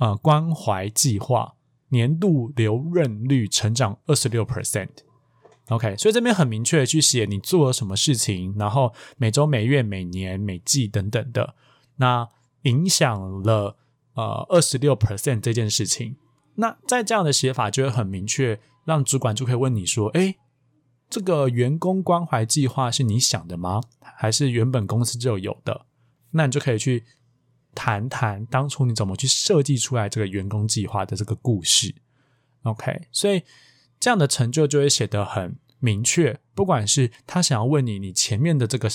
[0.00, 1.54] 呃关怀计划。
[1.90, 11.54] 年度留任率成长二十六 percent，OK，所以这边很明确的去写你做了什么事情，然后每周、每月、每年、每季等等的，
[11.96, 12.28] 那
[12.62, 13.78] 影响了
[14.18, 16.16] 呃二十六 percent 这件事情。
[16.56, 20.36] 那在这样的写法就会很明确，让主管就可以问你说：“哎，
[21.08, 23.80] 这个员工关怀计划是你想的吗？
[24.00, 25.86] 还是原本公司就有的？”
[26.32, 27.04] 那你就可以去。
[27.74, 31.94] 谈谈当初你怎么去设计出来这个员工计划的这个故事
[32.62, 33.06] ，OK？
[33.12, 33.44] 所以
[34.00, 36.40] 这样的成就就会写得很明确。
[36.56, 38.90] 不管是他想要问你，你前面的这个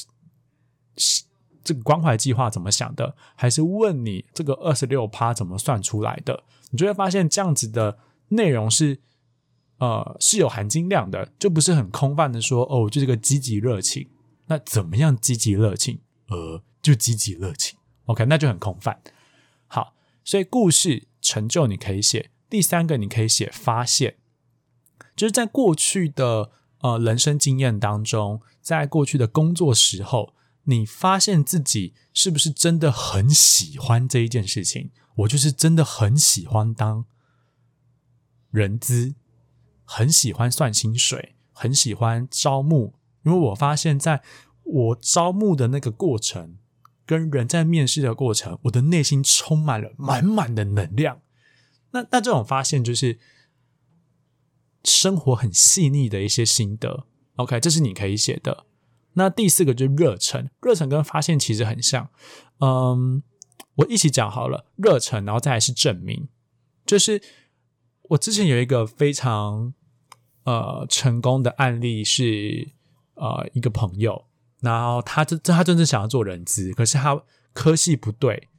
[1.64, 7.98] 这个关怀计划怎么想的，还是问你这个二十六趴怎么算出来的，你就会发现这样子的
[8.30, 9.00] 内容是
[9.78, 14.10] 呃是有含金量的，就不是很空泛的说哦，就这个积极热情。
[14.48, 16.02] 那怎么样积极热情？
[16.28, 17.78] 呃，就积极热情。
[18.06, 19.00] OK，那就很空泛。
[19.68, 19.94] 好，
[20.26, 22.30] 所以故事成就你可以写。
[22.50, 24.18] 第三个，你可以写发现，
[25.16, 34.92] 就是在过去的呃人生经验当中，在过去的工作时候，你发现自己是不是真的很喜欢这一件事情？
[35.16, 37.06] 我就是真的很喜欢当
[38.50, 39.16] 人资，
[39.84, 44.24] 很喜欢算薪水，很喜欢招募，因为我发现在
[44.64, 46.58] 我招募的那个过程，
[47.06, 51.22] 跟人在面试的过程，我的内心充满了满满的能量。
[51.92, 53.20] 那那这种发现就是
[54.84, 58.66] 生活很细腻的一些心得，OK，这是你可以写的。
[59.14, 62.10] 那第四个就是热忱，热忱跟发现其实很像，
[62.60, 63.24] 嗯，
[63.76, 66.28] 我一起讲好了，热忱，然后再来是证明，
[66.86, 67.22] 就是
[68.10, 69.74] 我之前有一个非常
[70.44, 72.70] 呃成功的案例是
[73.16, 74.26] 呃一个朋友，
[74.62, 77.22] 然后他这他真正想要做人资，可是他
[77.54, 78.50] 科系不对。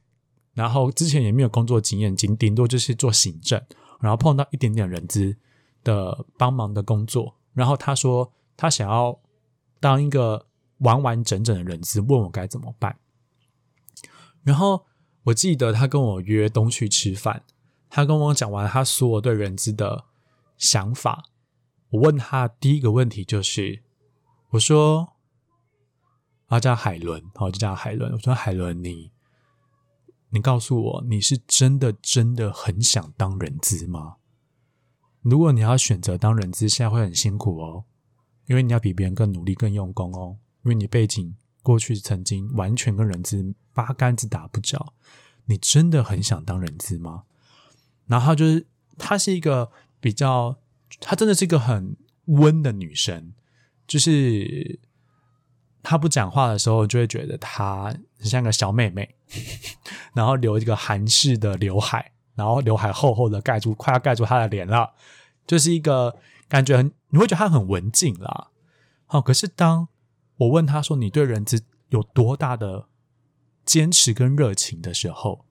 [0.53, 3.61] 然后之前也没有工作经验，顶顶多就是做行政，
[3.99, 5.35] 然后碰到一点点人资
[5.83, 7.35] 的帮忙的工作。
[7.53, 9.19] 然后他说他想要
[9.85, 10.47] 当一个
[10.79, 12.97] 完完整整的人资，问我该怎么办。
[14.41, 14.83] 然后
[15.25, 17.43] 我记得他跟我约东去吃饭，
[17.87, 20.05] 他跟我讲完他所有对人资的
[20.57, 21.25] 想法。
[21.89, 23.83] 我问他第一个问题就是，
[24.53, 25.13] 我说
[26.47, 28.13] 他叫海伦，好就叫海伦。
[28.13, 29.11] 我说海伦你。
[30.31, 34.15] 你告诉我，你是真的真的很想当人资吗？
[35.21, 37.85] 如果你要选择当人资，现在会很辛苦哦，
[38.45, 44.93] 因为你要比别人更努力、更用功哦，因为你背景过去曾经完全跟人资八竿子打不着。
[45.45, 47.23] 你真的很想当人资吗？
[48.07, 48.65] 然后就是，
[48.97, 50.57] 她是一个比较，
[50.99, 53.33] 她真的是一个很温的女生，
[53.87, 54.79] 就是
[55.83, 59.15] 她不讲话的时候，就会觉得她很像个小妹妹。
[60.13, 64.93] 然后留一个韩式的刘海，然后刘海厚厚的盖住，快要盖住她的脸了，
[65.45, 66.15] 就是一个
[66.47, 68.51] 感觉很，你会觉得他很文静啦。
[69.05, 69.87] 好，可是当
[70.37, 72.87] 我问他说你对人资有多大的
[73.65, 75.45] 坚持跟热情的时候，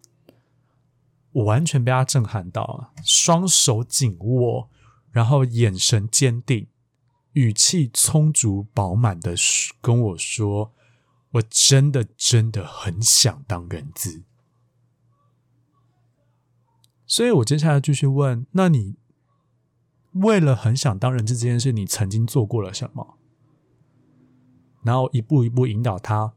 [1.32, 4.70] 我完全被他震撼到了，双手紧握，
[5.10, 6.68] 然后眼神坚定，
[7.32, 9.34] 语气充足饱满的
[9.80, 10.72] 跟我说。
[11.34, 14.22] 我真的真的很想当人资，
[17.08, 18.94] 所以我接下来继续问：那你
[20.14, 23.18] 为了很想当人质这件事，你曾经做过了什么？
[24.82, 26.34] 然后一步一步引导他，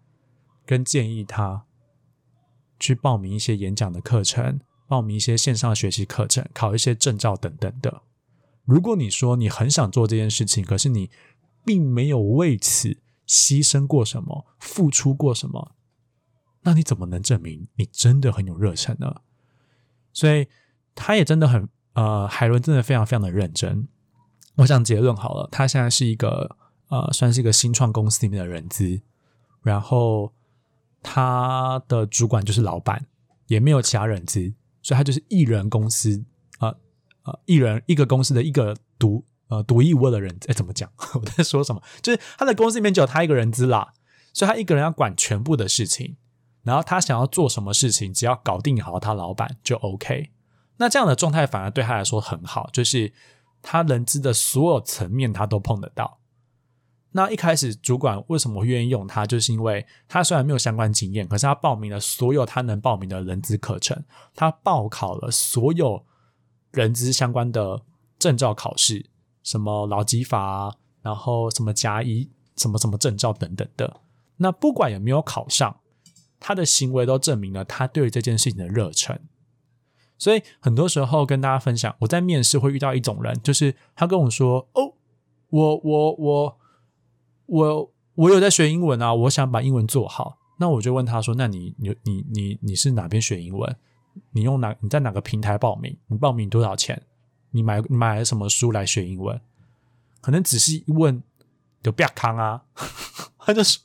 [0.66, 1.66] 跟建议他
[2.80, 8.04] 去报名一些演讲的课程，报名一些线上学习课程，考一些证照等等的。
[8.66, 11.10] 如果你说你很想做这件事情，可是你
[11.66, 12.98] 并没有为此。
[13.28, 15.76] 牺牲过什么，付出过什么？
[16.62, 19.20] 那你怎么能证明你真的很有热忱呢？
[20.14, 20.48] 所以
[20.96, 23.88] 他也真的很呃，海伦真的非常非常的认真。
[24.58, 26.56] 我想结论好了，他现在是一个
[26.90, 29.02] 呃，算是一个新创公司里面的人资，
[29.64, 30.32] 然后
[31.02, 33.08] 他的主管就是老板，
[33.48, 36.24] 也没有其他人资，所以他就是一人公司
[36.60, 36.76] 啊
[37.24, 39.26] 啊，一人一个公司的一个独。
[39.50, 40.92] 呃，独一无二的人，哎，怎么讲？
[41.16, 41.82] 我在说什么？
[42.02, 43.94] 就是他的公司里面只有他一个人资啦，
[44.34, 46.18] 所以他一个人要管全部的事情。
[46.64, 50.32] 然后他想要做什么事情，只要搞定好他老板就 OK。
[50.78, 53.14] 那这样的状态反而对他来说很好，就是
[53.62, 56.20] 他人资的所有层面他都碰得到。
[57.12, 64.04] 那一开始主管为什么会愿意用他，就是因为他虽然没有相关经验，可是他报名了所有他能报名的人资课程，
[64.36, 66.06] 他报考了所有
[66.72, 67.82] 人资相关的
[68.20, 69.10] 证照考试。
[69.42, 74.02] 什么劳基法，然后什么甲乙，什么什么证照等等的。
[74.36, 75.80] 那不管有没有考上，
[76.38, 79.18] 他的行为都证明了他对这件事情的热忱。
[80.18, 84.94] 所以很多时候跟大家分享，我在面试会遇到一种人，就是他跟我说：“哦，
[85.50, 86.58] 我我我
[87.46, 93.76] 我我有在学英文啊，我想把英文做好。”那我就问他说：“那你你你你你是哪边学英文？
[94.32, 95.96] 你用哪你在哪个平台报名？
[96.08, 97.04] 你报名多少钱？”
[97.52, 99.40] 你买买了什么书来学英文？
[100.20, 101.24] 可能只是一问
[101.82, 102.64] 就不要康啊，
[103.38, 103.82] 他就说：“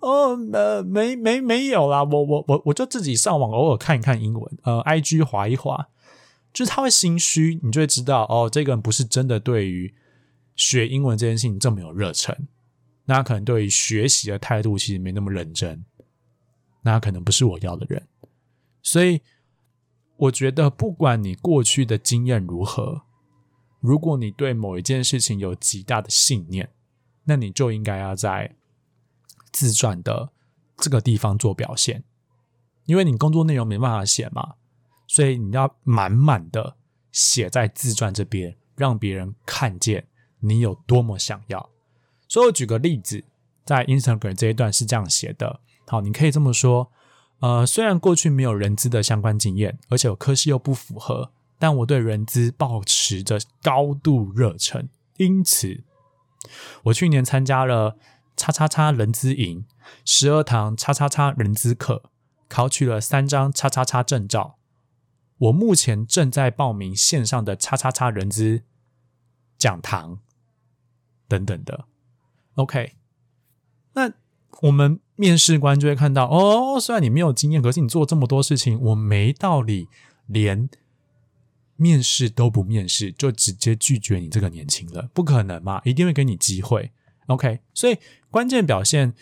[0.00, 5.88] 哦，呃，没没没有啦，我我我我就自己上网偶尔看一看英文，呃，I G 划一划，
[6.52, 9.94] 就是他会心虚，你就会知道哦，这个人不是真的对于
[10.54, 12.36] 学英文这件事情这么有热忱，
[13.04, 15.84] 那可能对于学习的态度其实没那么认真，
[16.82, 18.06] 那可能不是我要的人，
[18.82, 19.20] 所以。”
[20.18, 23.02] 我觉得，不管你过去的经验如何，
[23.80, 26.70] 如果你对某一件事情有极大的信念，
[27.24, 28.56] 那你就应该要在
[29.56, 30.28] 自传的
[30.76, 32.04] 这个地方做表现，
[32.84, 34.56] 因为你工作内容没办法写嘛，
[35.06, 36.76] 所以你要满满的
[37.10, 40.08] 写在自传这边，让别人看见
[40.40, 41.70] 你有多么想要。
[42.28, 43.24] 所以我举个例子，
[43.64, 45.60] 在 Instagram 这一段是这样写的。
[45.86, 46.92] 好，你可以这么说。
[47.38, 54.90] 呃，虽然过去没有人资的相关经验，而且我科系又不符合，但我对人资保持着高度热忱。
[55.16, 55.82] 因此，
[56.84, 57.96] 我去年参加了
[58.36, 59.64] 叉叉叉人资营，
[60.04, 62.10] 十二堂叉叉叉人资课，
[62.48, 64.58] 考取了三张叉叉叉证照。
[65.38, 68.62] 我目前正在报名线上的叉叉叉人资
[69.58, 70.20] 讲堂
[71.26, 71.86] 等等的。
[72.54, 72.94] OK，
[73.94, 74.12] 那
[74.62, 79.88] 我们面试官就会看到，哦，虽然你没有经验，可是你做这么多事情，我没道理
[80.26, 80.68] 连
[81.76, 85.82] 面试都不面试就直接拒绝你这个年轻人，不可能嘛？
[85.84, 86.92] 一定会给你机会。
[87.26, 87.98] OK，所以
[88.30, 89.14] 关键表现，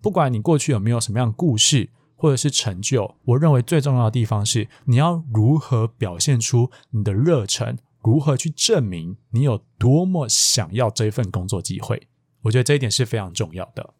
[0.00, 12.08] 不管你过去有没有什么样的故事或者是成就，我认为最重要的地方是你要如何表现出你的热忱，如何去证明你有多么想要这份工作机会。
[12.42, 13.94] 我觉得这一点是非常重要的。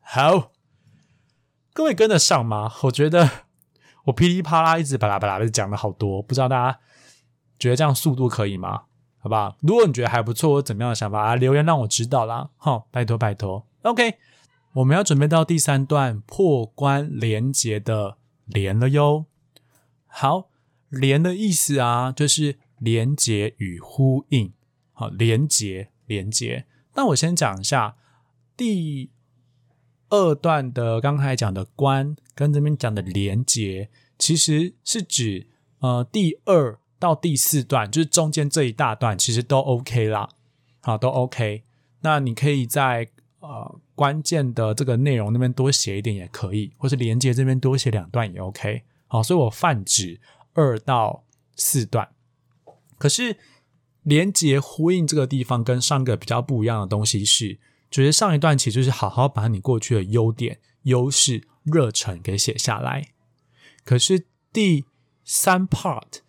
[0.00, 0.52] 好，
[1.72, 2.72] 各位跟得上吗？
[2.82, 3.30] 我觉得
[4.04, 6.78] 我噼里啪啦一直巴拉巴拉的讲了好多，不知道大家
[7.58, 8.82] 觉得这样速度可以吗？
[9.22, 9.56] 好不好？
[9.60, 12.50] 如果你觉得还不错，或怎么样的想法啊，留言让我知道啦。
[12.56, 13.64] 好，拜托拜托。
[13.82, 14.16] OK，
[14.72, 19.26] 我们要准备到第三段破关连结的连了哟。
[20.08, 20.48] 好，
[20.88, 24.52] 连的意思啊，就是连接与呼应。
[24.92, 26.66] 好，连接连接。
[26.94, 27.94] 那我先讲一下
[28.56, 29.12] 第
[30.10, 35.46] 二段的刚才讲的关跟这边讲的连接，其实是指
[35.78, 40.28] 呃第二到第四段，就是中间这一大段，其实都 OK 啦，
[40.80, 41.64] 好都 OK。
[42.02, 43.08] 那你可以在
[43.40, 48.84] 呃关键的这个内容那边多写一点也可以，或是连接这边多写两段也 OK。
[49.08, 50.20] 好，所以我泛指
[50.54, 51.24] 二到
[51.56, 52.08] 四段，
[52.96, 53.36] 可是。
[54.04, 63.12] 连接呼应这个地方跟上个比较不一样的东西是，觉得上一段其实就是好好把你过去的优点、优势、热忱给写下来。
[63.84, 64.86] 可是第
[65.24, 66.21] 三 part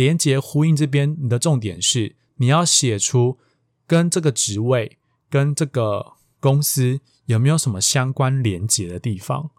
[0.00, 3.38] 连接呼应这边，你的重点是你要写出
[3.86, 4.96] 跟这个职位、
[5.28, 9.50] 跟这个公司有没有什么相关连接的地方。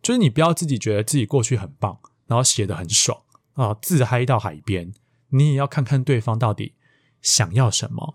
[0.00, 1.98] 就是你不要自己觉得自己过去很棒，
[2.28, 3.20] 然后写的很爽
[3.54, 4.94] 啊，自嗨到海边。
[5.30, 6.74] 你也要看看对方到底。
[7.20, 8.14] 想要什么？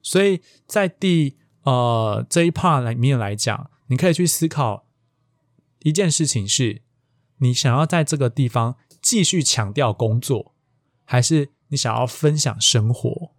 [0.00, 4.86] 所以在第呃这一 part 里面来讲，你可以去思考
[5.80, 6.80] 一件事情：是
[7.38, 10.54] 你想要在这个地方继续强调工作，
[11.04, 13.30] 还是你想要分享生活？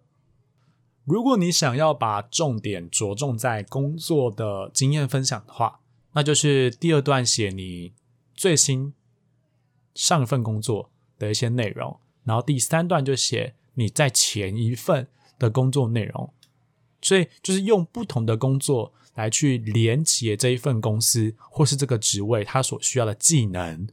[1.05, 5.79] 如果你想要把重点着重在工作的经验分享的话，
[6.13, 7.93] 那就是第二段写你
[8.33, 8.93] 最新
[9.93, 13.55] 上一份工作的一些内容，然后第三段就写。
[13.75, 15.07] 你在前一份
[15.39, 16.31] 的工作内容，
[17.01, 23.87] 所以就是用不同的工作来去连接这一份公司或是这个职位他所需要的技能，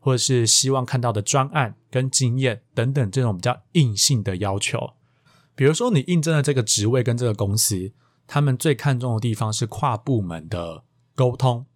[0.00, 4.94] 或者是希望看到的专案跟经验等等这种比较硬性的要求。
[5.54, 7.92] 比如说，你应征的这个职位跟这个公司，
[8.26, 10.82] 他们最看重的地方是跨部门的
[11.14, 11.66] 沟通。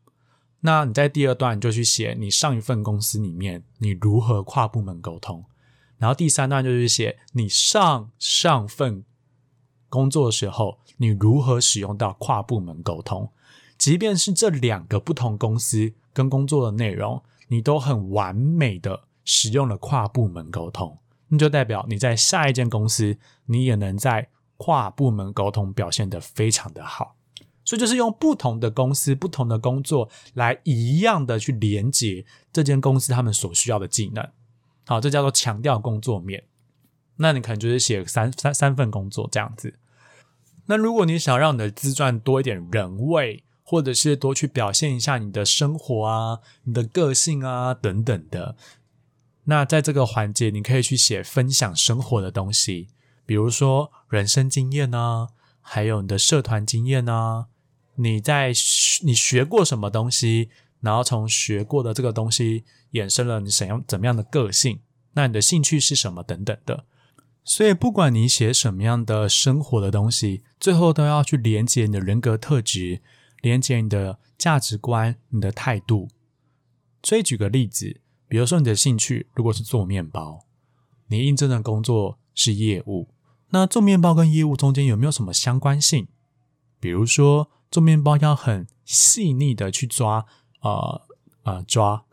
[0.60, 5.44] 那你在第二段就去写你上一份公司里面你如何跨部门沟通。
[5.98, 9.04] 然后第三段就是写你上上份
[9.90, 13.30] 工作的时候，你如何使用到跨部门沟通，
[13.76, 27.16] 即便是这两个不同公司跟工作的内容，你都很完美的使用了跨部门沟通，那就代表你在下一间公司，你也能在跨部门沟通表现得非常的好。
[27.64, 34.28] 所以就是用不同的公司、不同的工作来一样的去连接这间公司他们所需要的技能。
[34.86, 36.44] 好，这叫做强调工作面。
[37.16, 39.78] 那你可能就是写三三三份工作这样子。
[40.66, 48.54] 那如果你想让你的自传多一点人味，或者是多去表现一下你的生活啊、你的个性啊等等的，
[49.44, 52.90] 那在这个环节，你可以去写分享生活的东西，
[53.26, 57.46] 比如说人生经验啊，还有你的社团经验啊，
[57.96, 58.52] 你在
[59.02, 60.50] 你学过什么东西。
[60.80, 62.62] 然后从学过的这个东西
[62.92, 64.80] 衍生了你怎样怎么样的个性，
[65.14, 66.84] 那你的兴趣是什么等等的。
[67.42, 73.00] 所以不管你写什么样的生活的东西，最后都要去连接你的人格特质，
[73.44, 76.08] 连接你的价值观、你的态度。
[77.02, 80.46] 所以举个例子，比如说你的兴趣如果是做面包，
[81.08, 83.10] 你应征的工作是业务，
[83.50, 86.08] 那做面包跟业务中间有没有什么相关性？
[86.80, 90.24] 比如说做面包要很细腻的去抓。
[90.62, 91.02] 呃
[91.42, 92.06] 呃抓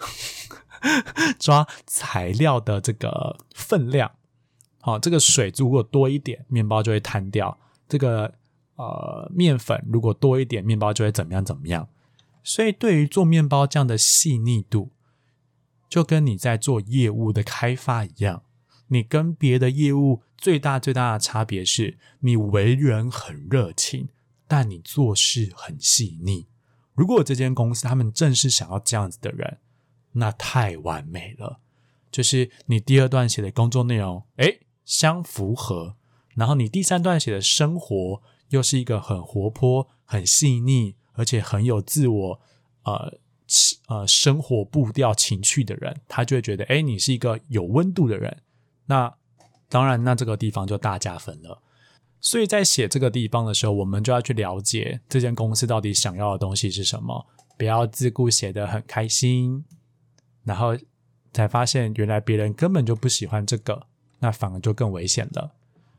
[1.39, 4.11] 抓材料的这个分量。
[4.81, 7.57] 好，这个水如果多一点，面包就会摊掉。
[7.87, 8.33] 这个
[8.81, 11.87] 呃面粉如果多一点，面包就会怎么样怎么样。
[12.43, 14.91] 所以对于做面包这样的细腻度，
[15.87, 18.43] 就跟你在做业务的开发一样，
[18.87, 24.09] 你跟别的业务最大最大的差别是，你为人很热情，
[24.47, 26.47] 但你做事很细腻。
[26.93, 29.59] 如果这间公司他们正是想要这样子的人，
[30.13, 31.59] 那太完美了。
[32.11, 34.59] 就是你第二段写的工作内容，哎。
[34.83, 35.95] 相符合，
[36.35, 38.21] 然后你第三段写的生活
[38.51, 42.39] 又是一个很活泼、很细腻，而且很有自我
[42.83, 43.19] 呃
[43.87, 48.43] 呃生活步调、情趣的人，他就会觉得，哎，你是一个有温度的人。
[48.85, 49.13] 那
[49.67, 51.61] 当然，那这个地方就大加分了。
[52.19, 57.25] 所以在写这个地方的时候，我们就要去了解这间公司到底想要的东西是什么，
[57.57, 59.65] 不要自顾写的很开心，
[60.43, 60.77] 然后
[61.33, 63.87] 才发现原来别人根本就不喜欢这个。
[64.19, 65.55] 那反而就更危险了。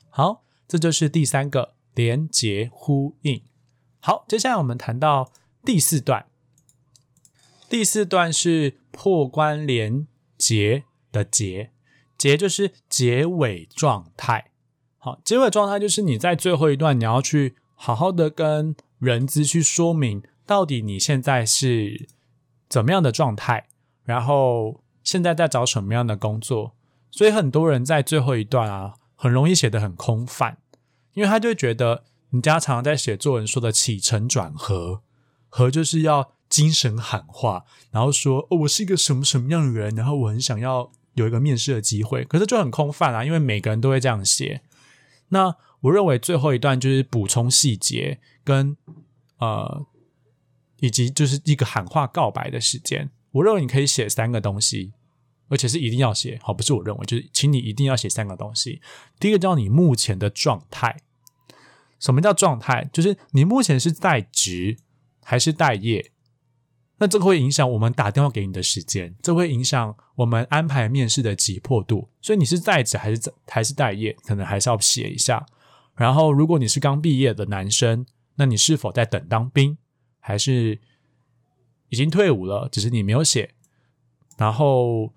[0.08, 3.42] 好，这就是第三个连结呼应。
[4.00, 5.30] 好，接下来我们谈到
[5.64, 6.26] 第四段。
[7.68, 11.70] 第四段是破关连结的结，
[12.18, 14.50] 结就是结尾状态。
[14.98, 22.08] 好，结尾状态就是你在最后一段，你要去好好的跟人资去说明，到底你现在是
[22.68, 23.66] 怎么样的状态，
[24.04, 26.74] 然后现在在找什么样的工作。
[27.10, 30.58] 所以很多人在最后一段啊，很容易写得很空泛，
[31.14, 35.02] 因为他就觉得人家常常在写作文说的起承转合，
[35.48, 44.62] 合就是要精神喊话，然后说哦，我是一个什么什么样的人，然后我很想要有一个面试的机会，可是就很空泛啊，因为每个人都会这样写。
[45.28, 48.76] 那我认为最后一段就是补充细节跟
[49.38, 49.86] 呃，
[50.80, 53.10] 以及就是一个喊话告白的时间。
[53.32, 54.92] 我认为你可以写三个东西。
[55.52, 58.80] 而且是一定要写好，不是我认为，就是请你一定要写三个东西。
[59.20, 61.02] 第一个叫你目前的状态。
[62.00, 62.88] 什么叫状态？
[62.90, 64.78] 就是你目前是在职
[65.22, 66.10] 还是待业？
[66.96, 72.08] 那这个会影响我们打电话给你的时间，这会影响我们安排面试的急迫度。
[72.22, 75.44] 所以你是在职还是在还是待业，可能还是要写一下。
[75.94, 79.76] 然后，如果你是刚毕业的男生，那你是否在等当兵，
[80.18, 80.80] 还是
[81.90, 83.50] 已经退伍了，只是你没有写？
[84.38, 85.12] 然后。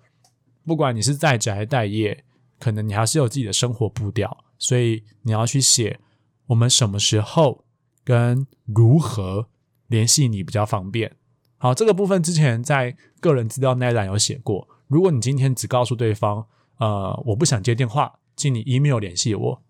[0.66, 2.24] 不管你是在宅待业，
[2.58, 6.00] 可能你还是有自己的生活步调，所以你要去写
[6.46, 7.64] 我们什么时候
[8.02, 9.48] 跟如何
[9.86, 11.16] 联系你比较方便。
[11.56, 14.68] 好，这个部分之前在个人资料那栏有写过。
[14.88, 16.46] 如果你今天只告诉对方，
[16.78, 19.62] 呃，我不想接电话，请你 email 联系我，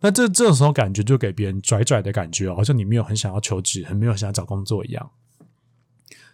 [0.00, 5.10] 那这这种时候感觉就给别人拽拽的感觉，好像你没有很想要求职，很没有想要找工作一样。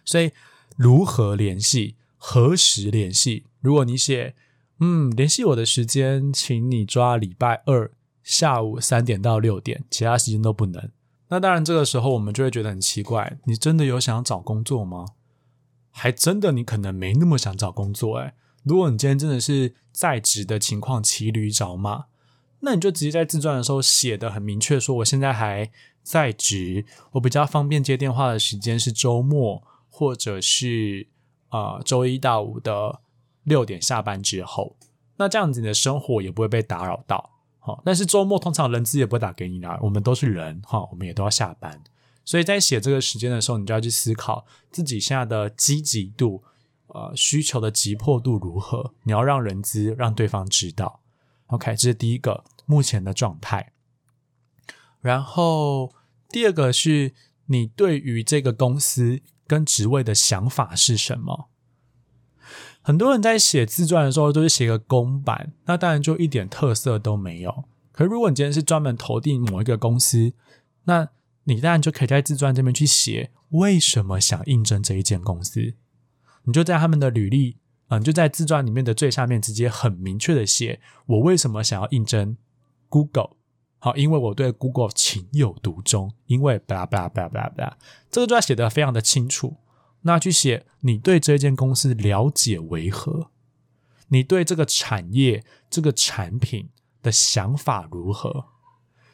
[0.03, 0.31] 所以
[0.75, 1.95] 如何联系？
[2.17, 3.45] 何时联系？
[3.61, 4.35] 如果你写，
[4.79, 7.91] 嗯，联系我的时间，请你抓礼拜二
[8.23, 10.89] 下午三点到六点，其他时间都不能。
[11.27, 15.05] 那当然，这个时候我们就会觉得很奇怪，你真的有想要找工作吗？
[15.91, 18.17] 还真的，你可能没那么想找工作。
[18.19, 18.33] 诶
[18.63, 22.05] 如果你今天真的是在职的情况，骑驴找马，
[22.61, 25.69] 那你就直接在自传的时候写的很明确，说我现在还
[26.01, 31.07] 在职，我比较方便接电话的时间是周末或者是。
[31.49, 33.01] 啊，周一到五的
[33.49, 34.77] 六点下班之后，
[35.17, 37.31] 那这样子你的生活也不会被打扰到。
[37.59, 41.83] 好，但是周末通常人资也不会打给你啦，我们都是人哈，我们也都要下班，
[42.23, 46.43] 所以在写这个时间的时候，你就要去思考自己现在的积极度，
[46.87, 51.01] 呃，需求的急迫度如何，你要让人资让对方知道。
[51.47, 53.73] OK，这是第一个目前的状态。
[55.01, 55.93] 然后
[56.29, 57.13] 第二个是
[57.47, 59.21] 你对于这个公司。
[59.49, 61.48] 跟职位的想法是什么？
[62.89, 67.65] 很多人在写自传的时候都是写个公版，那当然就一点特色都没有。
[67.91, 70.33] 可是如果你今天是专门投递某一个公司，
[70.85, 71.07] 那
[71.43, 75.75] 你当然就可以在自传这边去写为什么想应征这一间公司。
[76.45, 77.57] 你就在他们的履历，
[77.89, 82.35] 嗯，就在自传里面的最下面直接很明确的写我为什么想要应征
[82.87, 83.33] Google。
[83.77, 87.77] 好，因为我对 Google 情有独钟，因为巴拉巴拉巴拉巴拉，
[88.09, 89.57] 这个就要写的非常的清楚。
[90.01, 93.31] 那去写你对这间公司了解为何？
[94.09, 96.69] 你对这个产业、这个产品
[97.01, 98.45] 的想法如何？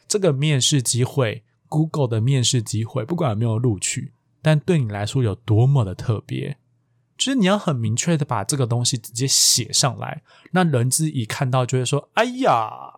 [0.08, 6.58] 这个面试机会，Google 的面试机会，不管有没有录取，但对你来说有多么的特别，
[7.18, 10.22] 就是你要很明确的把这个东西直接写上来，
[10.52, 12.92] 那人资一看到就会说：“哎呀。”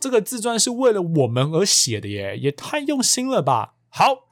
[0.00, 3.74] 这个自传是为了我们而写的耶，也太用心了吧！
[3.88, 4.28] 好，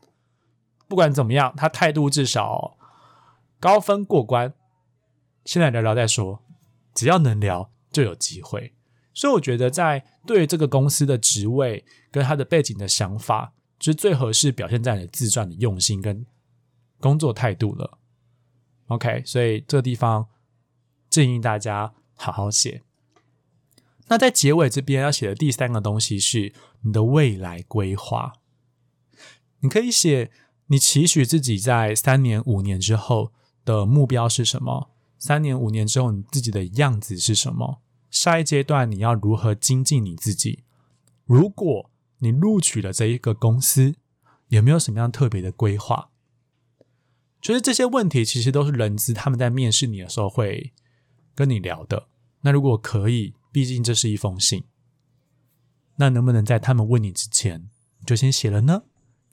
[0.86, 2.78] 不管怎么样，他态度至少
[3.66, 4.54] 高分过关，
[5.44, 6.40] 现在聊聊再说，
[6.94, 8.72] 只要能聊就有机会。
[9.12, 16.24] 所以我觉得，在对这个公司的职位跟他的背景的想法，就是最合适表现在你的自传的用心跟
[17.00, 17.98] 工作态度了。
[18.86, 20.28] OK，所以这个地方
[21.10, 22.84] 建议大家好好写。
[24.06, 26.52] 那在结尾这边要写的第三个东西是
[26.82, 28.34] 你的未来规划。
[29.58, 30.30] 你可以写
[30.68, 33.32] 你期许自己在三年、五年之后
[33.66, 34.88] 的目标是什么？
[35.18, 37.82] 三年、五年之后你自己的样子是什么？
[38.10, 40.64] 下一阶段你要如何精进你自己？
[41.26, 41.90] 如果
[42.20, 43.96] 你录取了这一个公司，
[44.48, 46.10] 有没有什么样特别的规划？
[47.40, 50.72] 就是这些问题，其实都是人资他们在面试你的时候会
[51.34, 52.08] 跟你聊的。
[52.42, 54.64] 那如果可以，毕竟这是一封信，
[55.96, 57.68] 那能不能在他们问你之前
[58.06, 58.84] 就先写了呢？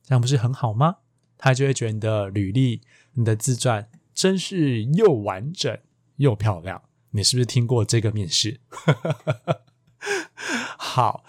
[0.04, 0.98] 这样不是很好吗？
[1.38, 2.82] 他就会觉得你的履历、
[3.14, 5.78] 你的自传真是又完整
[6.18, 6.84] 又漂亮。
[7.12, 8.60] 你是不是听过这个面试？
[10.78, 11.24] 好，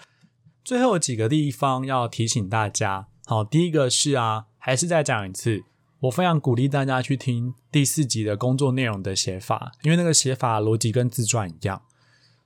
[0.63, 3.07] 最后几个地方要提醒大家。
[3.25, 5.63] 好，第一个是啊，还是再讲一次，
[6.01, 11.83] 我非常鼓励大家去听第四集的工作内容的写法，因为那个写法逻辑跟自传一样。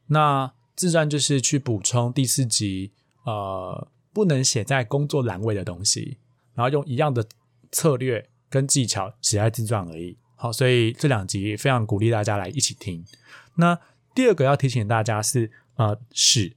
[0.07, 2.91] 那自传就是去补充第四集
[3.25, 6.17] 呃不能写在工作栏位的东西，
[6.53, 7.25] 然后用一样的
[7.71, 10.17] 策略跟技巧写在自传而已。
[10.41, 13.05] 好，所以这两集非常鼓励大家来一起听。
[13.55, 13.77] 那
[14.15, 16.55] 第二个要提醒大家是，呃，是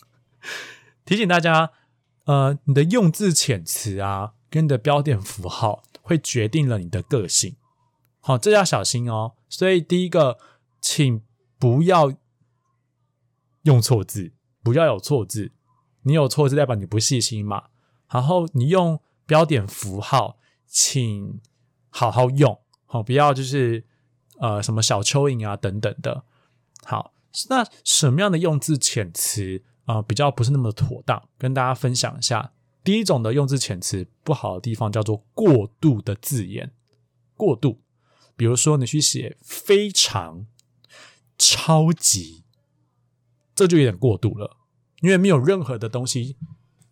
[1.06, 1.72] 提醒大家，
[2.26, 7.56] 呃，你的用字遣词啊，跟你的标点符号会决定了你的个性。
[8.20, 9.32] 好，这要小心哦。
[9.48, 10.36] 所以第一个，
[10.82, 11.22] 请
[11.58, 12.12] 不要
[13.62, 15.52] 用错字，不要有错字。
[16.02, 17.70] 你有错字代表你不细心嘛。
[18.10, 20.36] 然后你用标点符号，
[20.66, 21.40] 请
[21.88, 22.60] 好好用。
[22.92, 23.84] 好，不要就是
[24.40, 26.24] 呃什么小蚯蚓啊等等的。
[26.82, 27.14] 好，
[27.48, 31.22] 那什么样的用字遣词啊比较不是那么妥当？
[31.38, 32.52] 跟大家分享一下。
[32.82, 36.72] 第一种的用字遣词不好的地方叫做过度的字眼，
[37.36, 37.80] 过度。
[38.34, 40.46] 比如说你去写非常、
[41.38, 42.42] 超级，
[43.54, 44.56] 这就有点过度了，
[45.00, 46.36] 因为没有任何的东西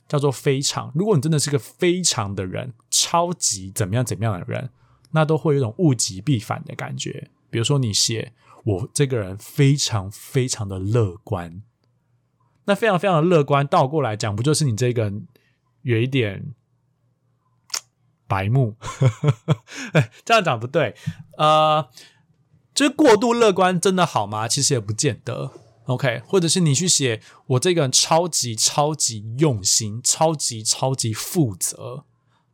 [0.06, 0.92] 叫做非常。
[0.94, 4.70] 如果你真的是个非常的人，超级怎么样怎么样的人。
[5.12, 7.30] 那都会有一种物极必反的感觉。
[7.50, 8.32] 比如说，你写
[8.64, 11.62] 我这个人非常非常的乐观，
[12.66, 15.26] 那非常非常的乐观，倒过来讲，不就是你这个人
[15.82, 16.54] 有一点
[18.26, 18.76] 白目？
[19.94, 20.94] 哎，这样讲不对。
[21.38, 21.88] 呃，
[22.74, 24.46] 就是过度乐观真的好吗？
[24.46, 25.52] 其实也不见得。
[25.86, 32.04] OK，或者是你去写我这个人超级超级用心，超级超级负责。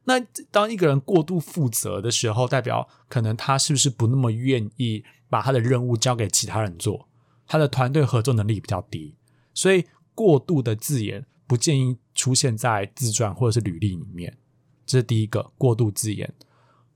[0.05, 7.09] 那当一个人过度负责的时候，代表可能他是不是不那么愿意把他的任务交给其他人做？
[7.47, 9.17] 他的团队合作能力比较低，
[9.53, 9.85] 所以
[10.15, 14.39] 过度的字眼不建议出现在自传或者是履历里面。
[14.87, 16.35] 这是第一个过度字眼。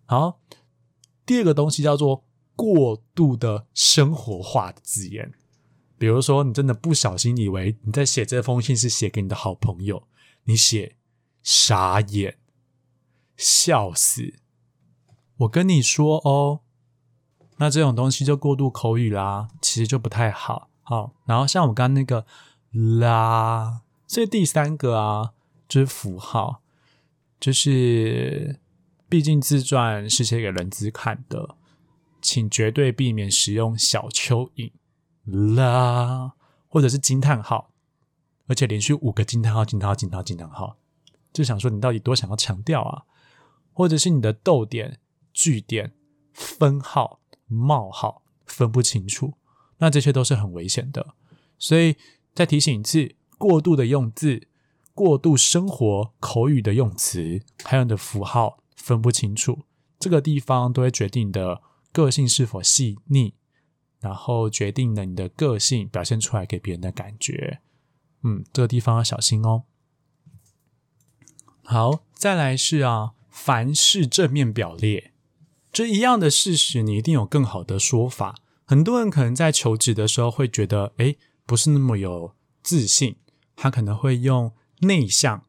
[0.06, 0.40] 好，
[1.24, 5.32] 第二个东西叫做过度的生活化的字眼，
[5.98, 10.06] 比如说你真的不小心以为你在写这封信是写给你的好朋友，
[10.44, 10.96] 你写
[11.42, 12.36] 傻眼。
[13.38, 14.34] 笑死！
[15.38, 16.60] 我跟你说哦，
[17.58, 20.68] 那这种东西就过度口语啦，其实就不太好。
[20.82, 22.26] 好，然后像我刚刚那个
[22.98, 25.32] 啦，所以第三个啊，
[25.68, 26.62] 就是符号，
[27.38, 28.58] 就是
[29.08, 31.54] 毕竟自传是写给人资看的，
[32.20, 34.72] 请绝对避免使用小蚯蚓
[35.54, 36.32] 啦，
[36.68, 37.70] 或者是惊叹号，
[38.48, 40.76] 而且连续五个惊叹号、惊叹号、惊叹号、惊叹号，
[41.32, 43.04] 就想说你到底多想要强调啊？
[43.78, 44.98] 或者是你的逗点、
[45.32, 45.92] 句点、
[46.32, 49.34] 分号、冒号分不清楚，
[49.76, 51.14] 那这些都是很危险的。
[51.60, 51.94] 所以
[52.34, 54.48] 再提醒一次：过度的用字、
[54.94, 59.60] 过度生活口语的用词，还有你的符号分不清楚，
[60.00, 61.62] 这个地方都会决定你的
[61.92, 63.34] 个性是否细腻，
[64.00, 67.60] 然后决定了你的个性表现出来给别人的感觉。
[68.24, 69.62] 嗯，这个地方要小心哦。
[71.62, 73.14] 好，再来是啊。
[73.40, 75.12] 凡事正面表列，
[75.72, 78.34] 这一样的事实，你一定有更好的说法。
[78.66, 81.14] 很多人可能在求职的时候会觉得，哎，
[81.46, 83.16] 不是那么有自信，
[83.54, 85.44] 他可能会用内向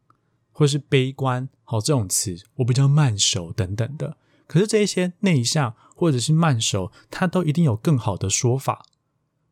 [0.51, 4.15] 或是悲观，好这种词，我比较慢熟等等的。
[4.47, 8.85] 可是这一些内向或者是慢熟，他都一定有更好的说法。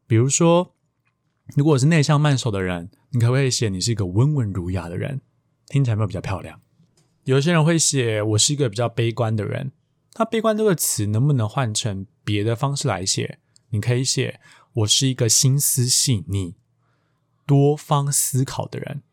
[0.05, 0.73] 比如说，
[1.55, 5.21] 如果是内向慢熟的人，你可不可以写你是一个温文儒雅的人？
[5.67, 6.61] 听起来有没有比较漂亮？
[7.27, 9.73] 有些人会写我是一个比较悲观的人，
[10.15, 13.39] 那悲观这个词能不能换成别的方式来写？
[13.71, 14.39] 你可以写
[14.71, 16.55] 我是一个心思细腻、
[17.45, 19.03] 多方思考的人。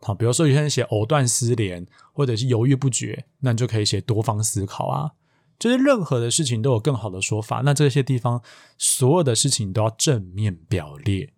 [0.00, 5.12] 好，比如说有些人写藕断丝连，或者是犹豫不决，那你就可以写多方思考啊。
[5.56, 7.62] 就是任何的事情都有更好的说法。
[7.64, 8.42] 那这些地方
[8.76, 11.32] 所有的事情都要正面表列，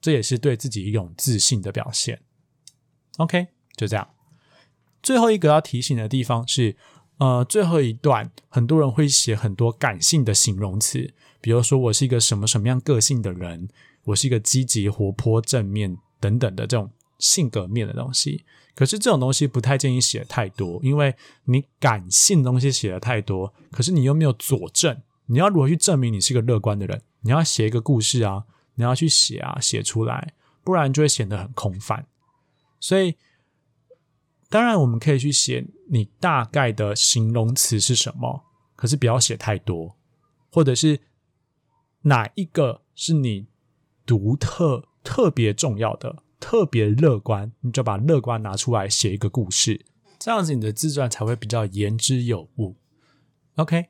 [0.00, 2.20] 这也是对自己一种自信的表现。
[3.18, 4.08] OK，就这样。
[5.02, 6.76] 最后一个要提醒的地方是，
[7.18, 13.68] 呃，最后一段很多人会写很多感性的形容词，比如说我是一个什么什么样个性的人，
[14.04, 18.44] 我是一个积极、活泼、正面等等的这种性格面的东西。
[18.74, 27.02] 可是这种东西不太建议写太多，因为你感性的东西写的太多，可是你又没有佐证，你要如何去证明你是个乐观的人？
[27.22, 28.44] 你要写一个故事啊，
[28.74, 32.06] 你要去写啊，写出来，不然就会显得很空泛。
[32.78, 33.16] 所以。
[34.50, 38.42] 当然，我们可以去写你大概的形容词是什么，
[38.74, 39.96] 可是不要写太多，
[40.50, 40.98] 或者是
[42.02, 43.46] 哪一个是你
[44.04, 49.86] 独特、特别重要的、特别乐观，你就把乐观拿出来写一个故事，
[50.18, 52.74] 这样子你的自传才会比较言之有物。
[53.54, 53.86] OK，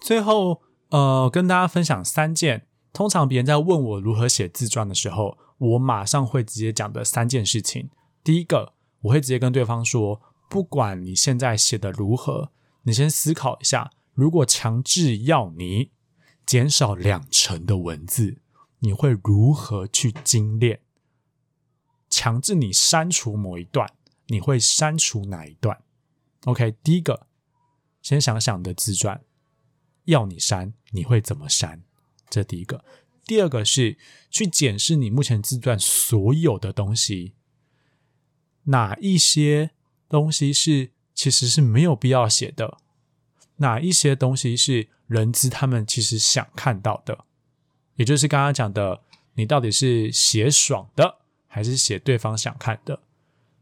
[0.00, 7.90] 最后呃，跟大家分享三件，通常别人在问我如何写自传的时候，我马上会直接讲的三件事情。
[8.22, 8.73] 第一个。
[9.04, 12.50] 我会直接跟对方说，不管你现在写的如何，
[12.82, 15.90] 你先思考一下，如果强制要你
[16.46, 18.38] 减少两成的文字，
[18.78, 20.80] 你会如何去精炼？
[22.08, 23.90] 强制你删除某一段，
[24.28, 25.82] 你会删除哪一段
[26.44, 27.26] ？OK，第一个，
[28.00, 29.22] 先想想你的自传，
[30.04, 31.82] 要你删，你会怎么删？
[32.30, 32.84] 这第一个。
[33.26, 33.98] 第二个是
[34.30, 37.34] 去检视你目前自传所有的东西。
[38.64, 39.70] 哪一些
[40.08, 42.78] 东西是其实是没有必要写的？
[43.56, 47.24] 哪一些东西是人资他们其实想看到的？
[47.96, 49.02] 也就是刚刚讲的，
[49.34, 53.00] 你到底是写爽的，还是写对方想看的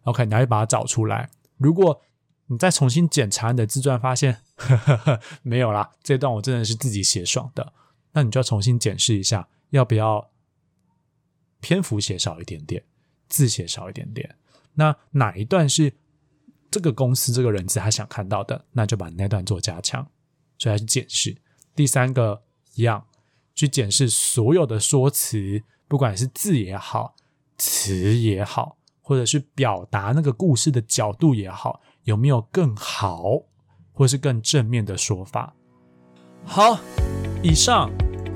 [0.05, 1.29] ？OK，你要把它找出来。
[1.59, 2.01] 如果
[2.47, 7.73] 你再重新检查你的自传，发现呵呵呵没有啦，这段我真的是自己写爽的，
[8.13, 10.31] 那你就要重新检视一下，要不要
[11.61, 12.83] 篇幅写少一点点，
[13.29, 14.37] 字写少一点点。
[14.75, 15.93] 那哪一段是
[16.71, 20.07] 这个公司这个人资他想看到的，那就把那段做加强，
[20.59, 21.37] 所以还是检视。
[21.75, 22.43] 第三个
[22.75, 23.07] 一样，
[23.55, 27.15] 去检视所有的说辞，不管是字也好，
[27.59, 33.43] 词也好，或者是表达那个故事的角度也好，有没有更好，
[33.93, 35.55] 或是更正面的说法。
[36.45, 36.81] 好，
[37.43, 37.91] 以上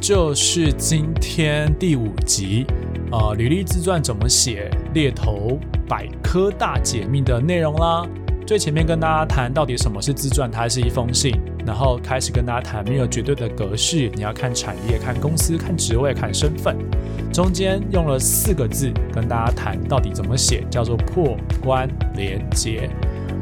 [0.07, 2.64] 就是今天第五集。
[3.11, 4.70] 呃，履历自传怎么写？
[4.94, 8.07] 猎头百科大解密的内容啦。
[8.46, 11.34] 最前面跟大家谈到底什么是自传，它是一封信，
[11.66, 16.76] 然后开始跟大家谈没有绝对的格式，你要看产业、看公司、看职位、看身份。
[17.32, 22.88] 中间用了四个字跟大家谈到底怎么写，叫做破关连结。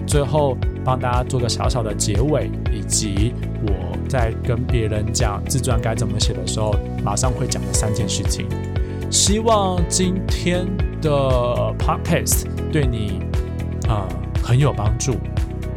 [0.06, 3.32] 最后帮大家做个小小的结尾，以及
[3.66, 8.46] 我在跟别人讲自传该怎么写的时候，马上会讲的三件事情。
[9.10, 10.66] 希望今天
[11.00, 11.10] 的
[11.78, 13.20] podcast 对你
[13.88, 14.08] 啊
[14.42, 15.14] 很有帮助。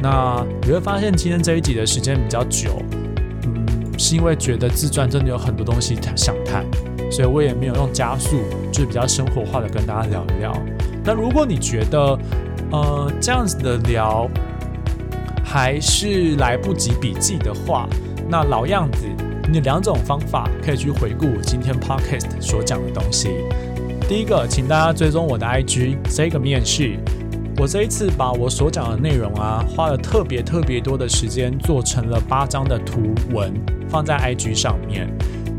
[0.00, 2.80] 那你会发现今天这一集的时间比较久，
[3.44, 3.66] 嗯，
[3.98, 6.64] 是因为觉得自传真的有很多东西想谈，
[7.10, 8.38] 所以我也没有用加速，
[8.70, 10.52] 就是比较生活化的跟大家聊一聊。
[11.04, 12.18] 那如果你觉得
[12.70, 14.28] 呃这样子的聊
[15.50, 17.88] 还是来不及笔记的话，
[18.28, 19.06] 那老样子。
[19.50, 23.30] 有两种方法可以去回顾我今天 podcast 所讲的东西。
[24.06, 26.98] 第一个，请大家追踪我的 IG，这个面试。
[27.56, 33.50] 我这一次把我所讲的内容啊，花了特别特别多的时间做成了八张的图文，
[33.88, 35.08] 放在 IG 上面。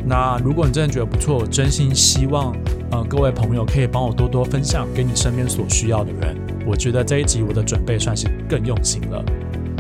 [0.05, 2.55] 那如果你真的觉得不错，我真心希望
[2.91, 6.37] 呃各位朋友可以帮我多多分享给你身边所需要的人。
[6.63, 9.25] 我觉得这一集我的准备算是更用心了。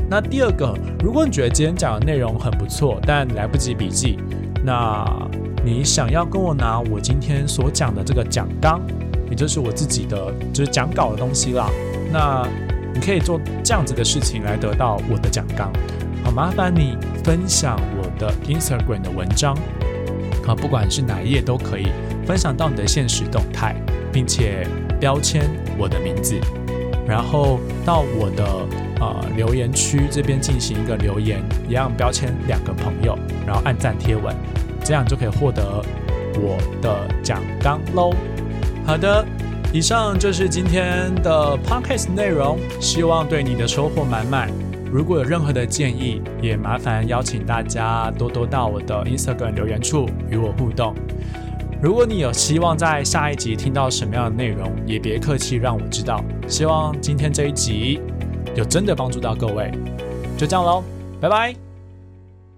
[0.09, 4.17] 那第二个，如果你觉得今天讲的内容很不错，但来不及笔记，
[4.65, 5.05] 那
[5.63, 8.81] 你想要跟我拿我今天所讲的这个讲纲，
[9.29, 11.69] 也就是我自己的就是讲稿的东西啦，
[12.11, 12.47] 那
[12.91, 15.71] 你可以做这样子的事情来得到我的讲纲。
[16.23, 19.53] 好，麻烦你分享我的 Instagram 的文章，
[20.47, 21.85] 啊，不管是哪一页都可以，
[22.25, 23.75] 分享到你的现实动态，
[24.11, 24.65] 并且
[24.99, 25.47] 标签
[25.77, 26.39] 我的名字，
[27.07, 28.88] 然后到我的。
[28.99, 34.35] 呃，留言区这边进行一个留言，一样标签两个朋友，然后按赞贴文，
[34.83, 35.81] 这样就可以获得
[36.35, 38.11] 我的奖章喽。
[38.85, 39.25] 好的，
[39.71, 44.49] 以上就是今天的 podcast 内容，希望对你的收获满满。
[44.91, 50.93] 如果有任何的建议，也麻烦邀请大家多多到我的 Instagram 留言处与我互动。
[51.81, 56.21] 如果你有希望在下一集听到什么样的内容，也别客气，让我知道。
[56.47, 58.01] 希望今天这一集。
[58.59, 59.71] 就真的帮助到各位。
[60.37, 60.83] 就这样喽
[61.21, 61.68] 拜拜。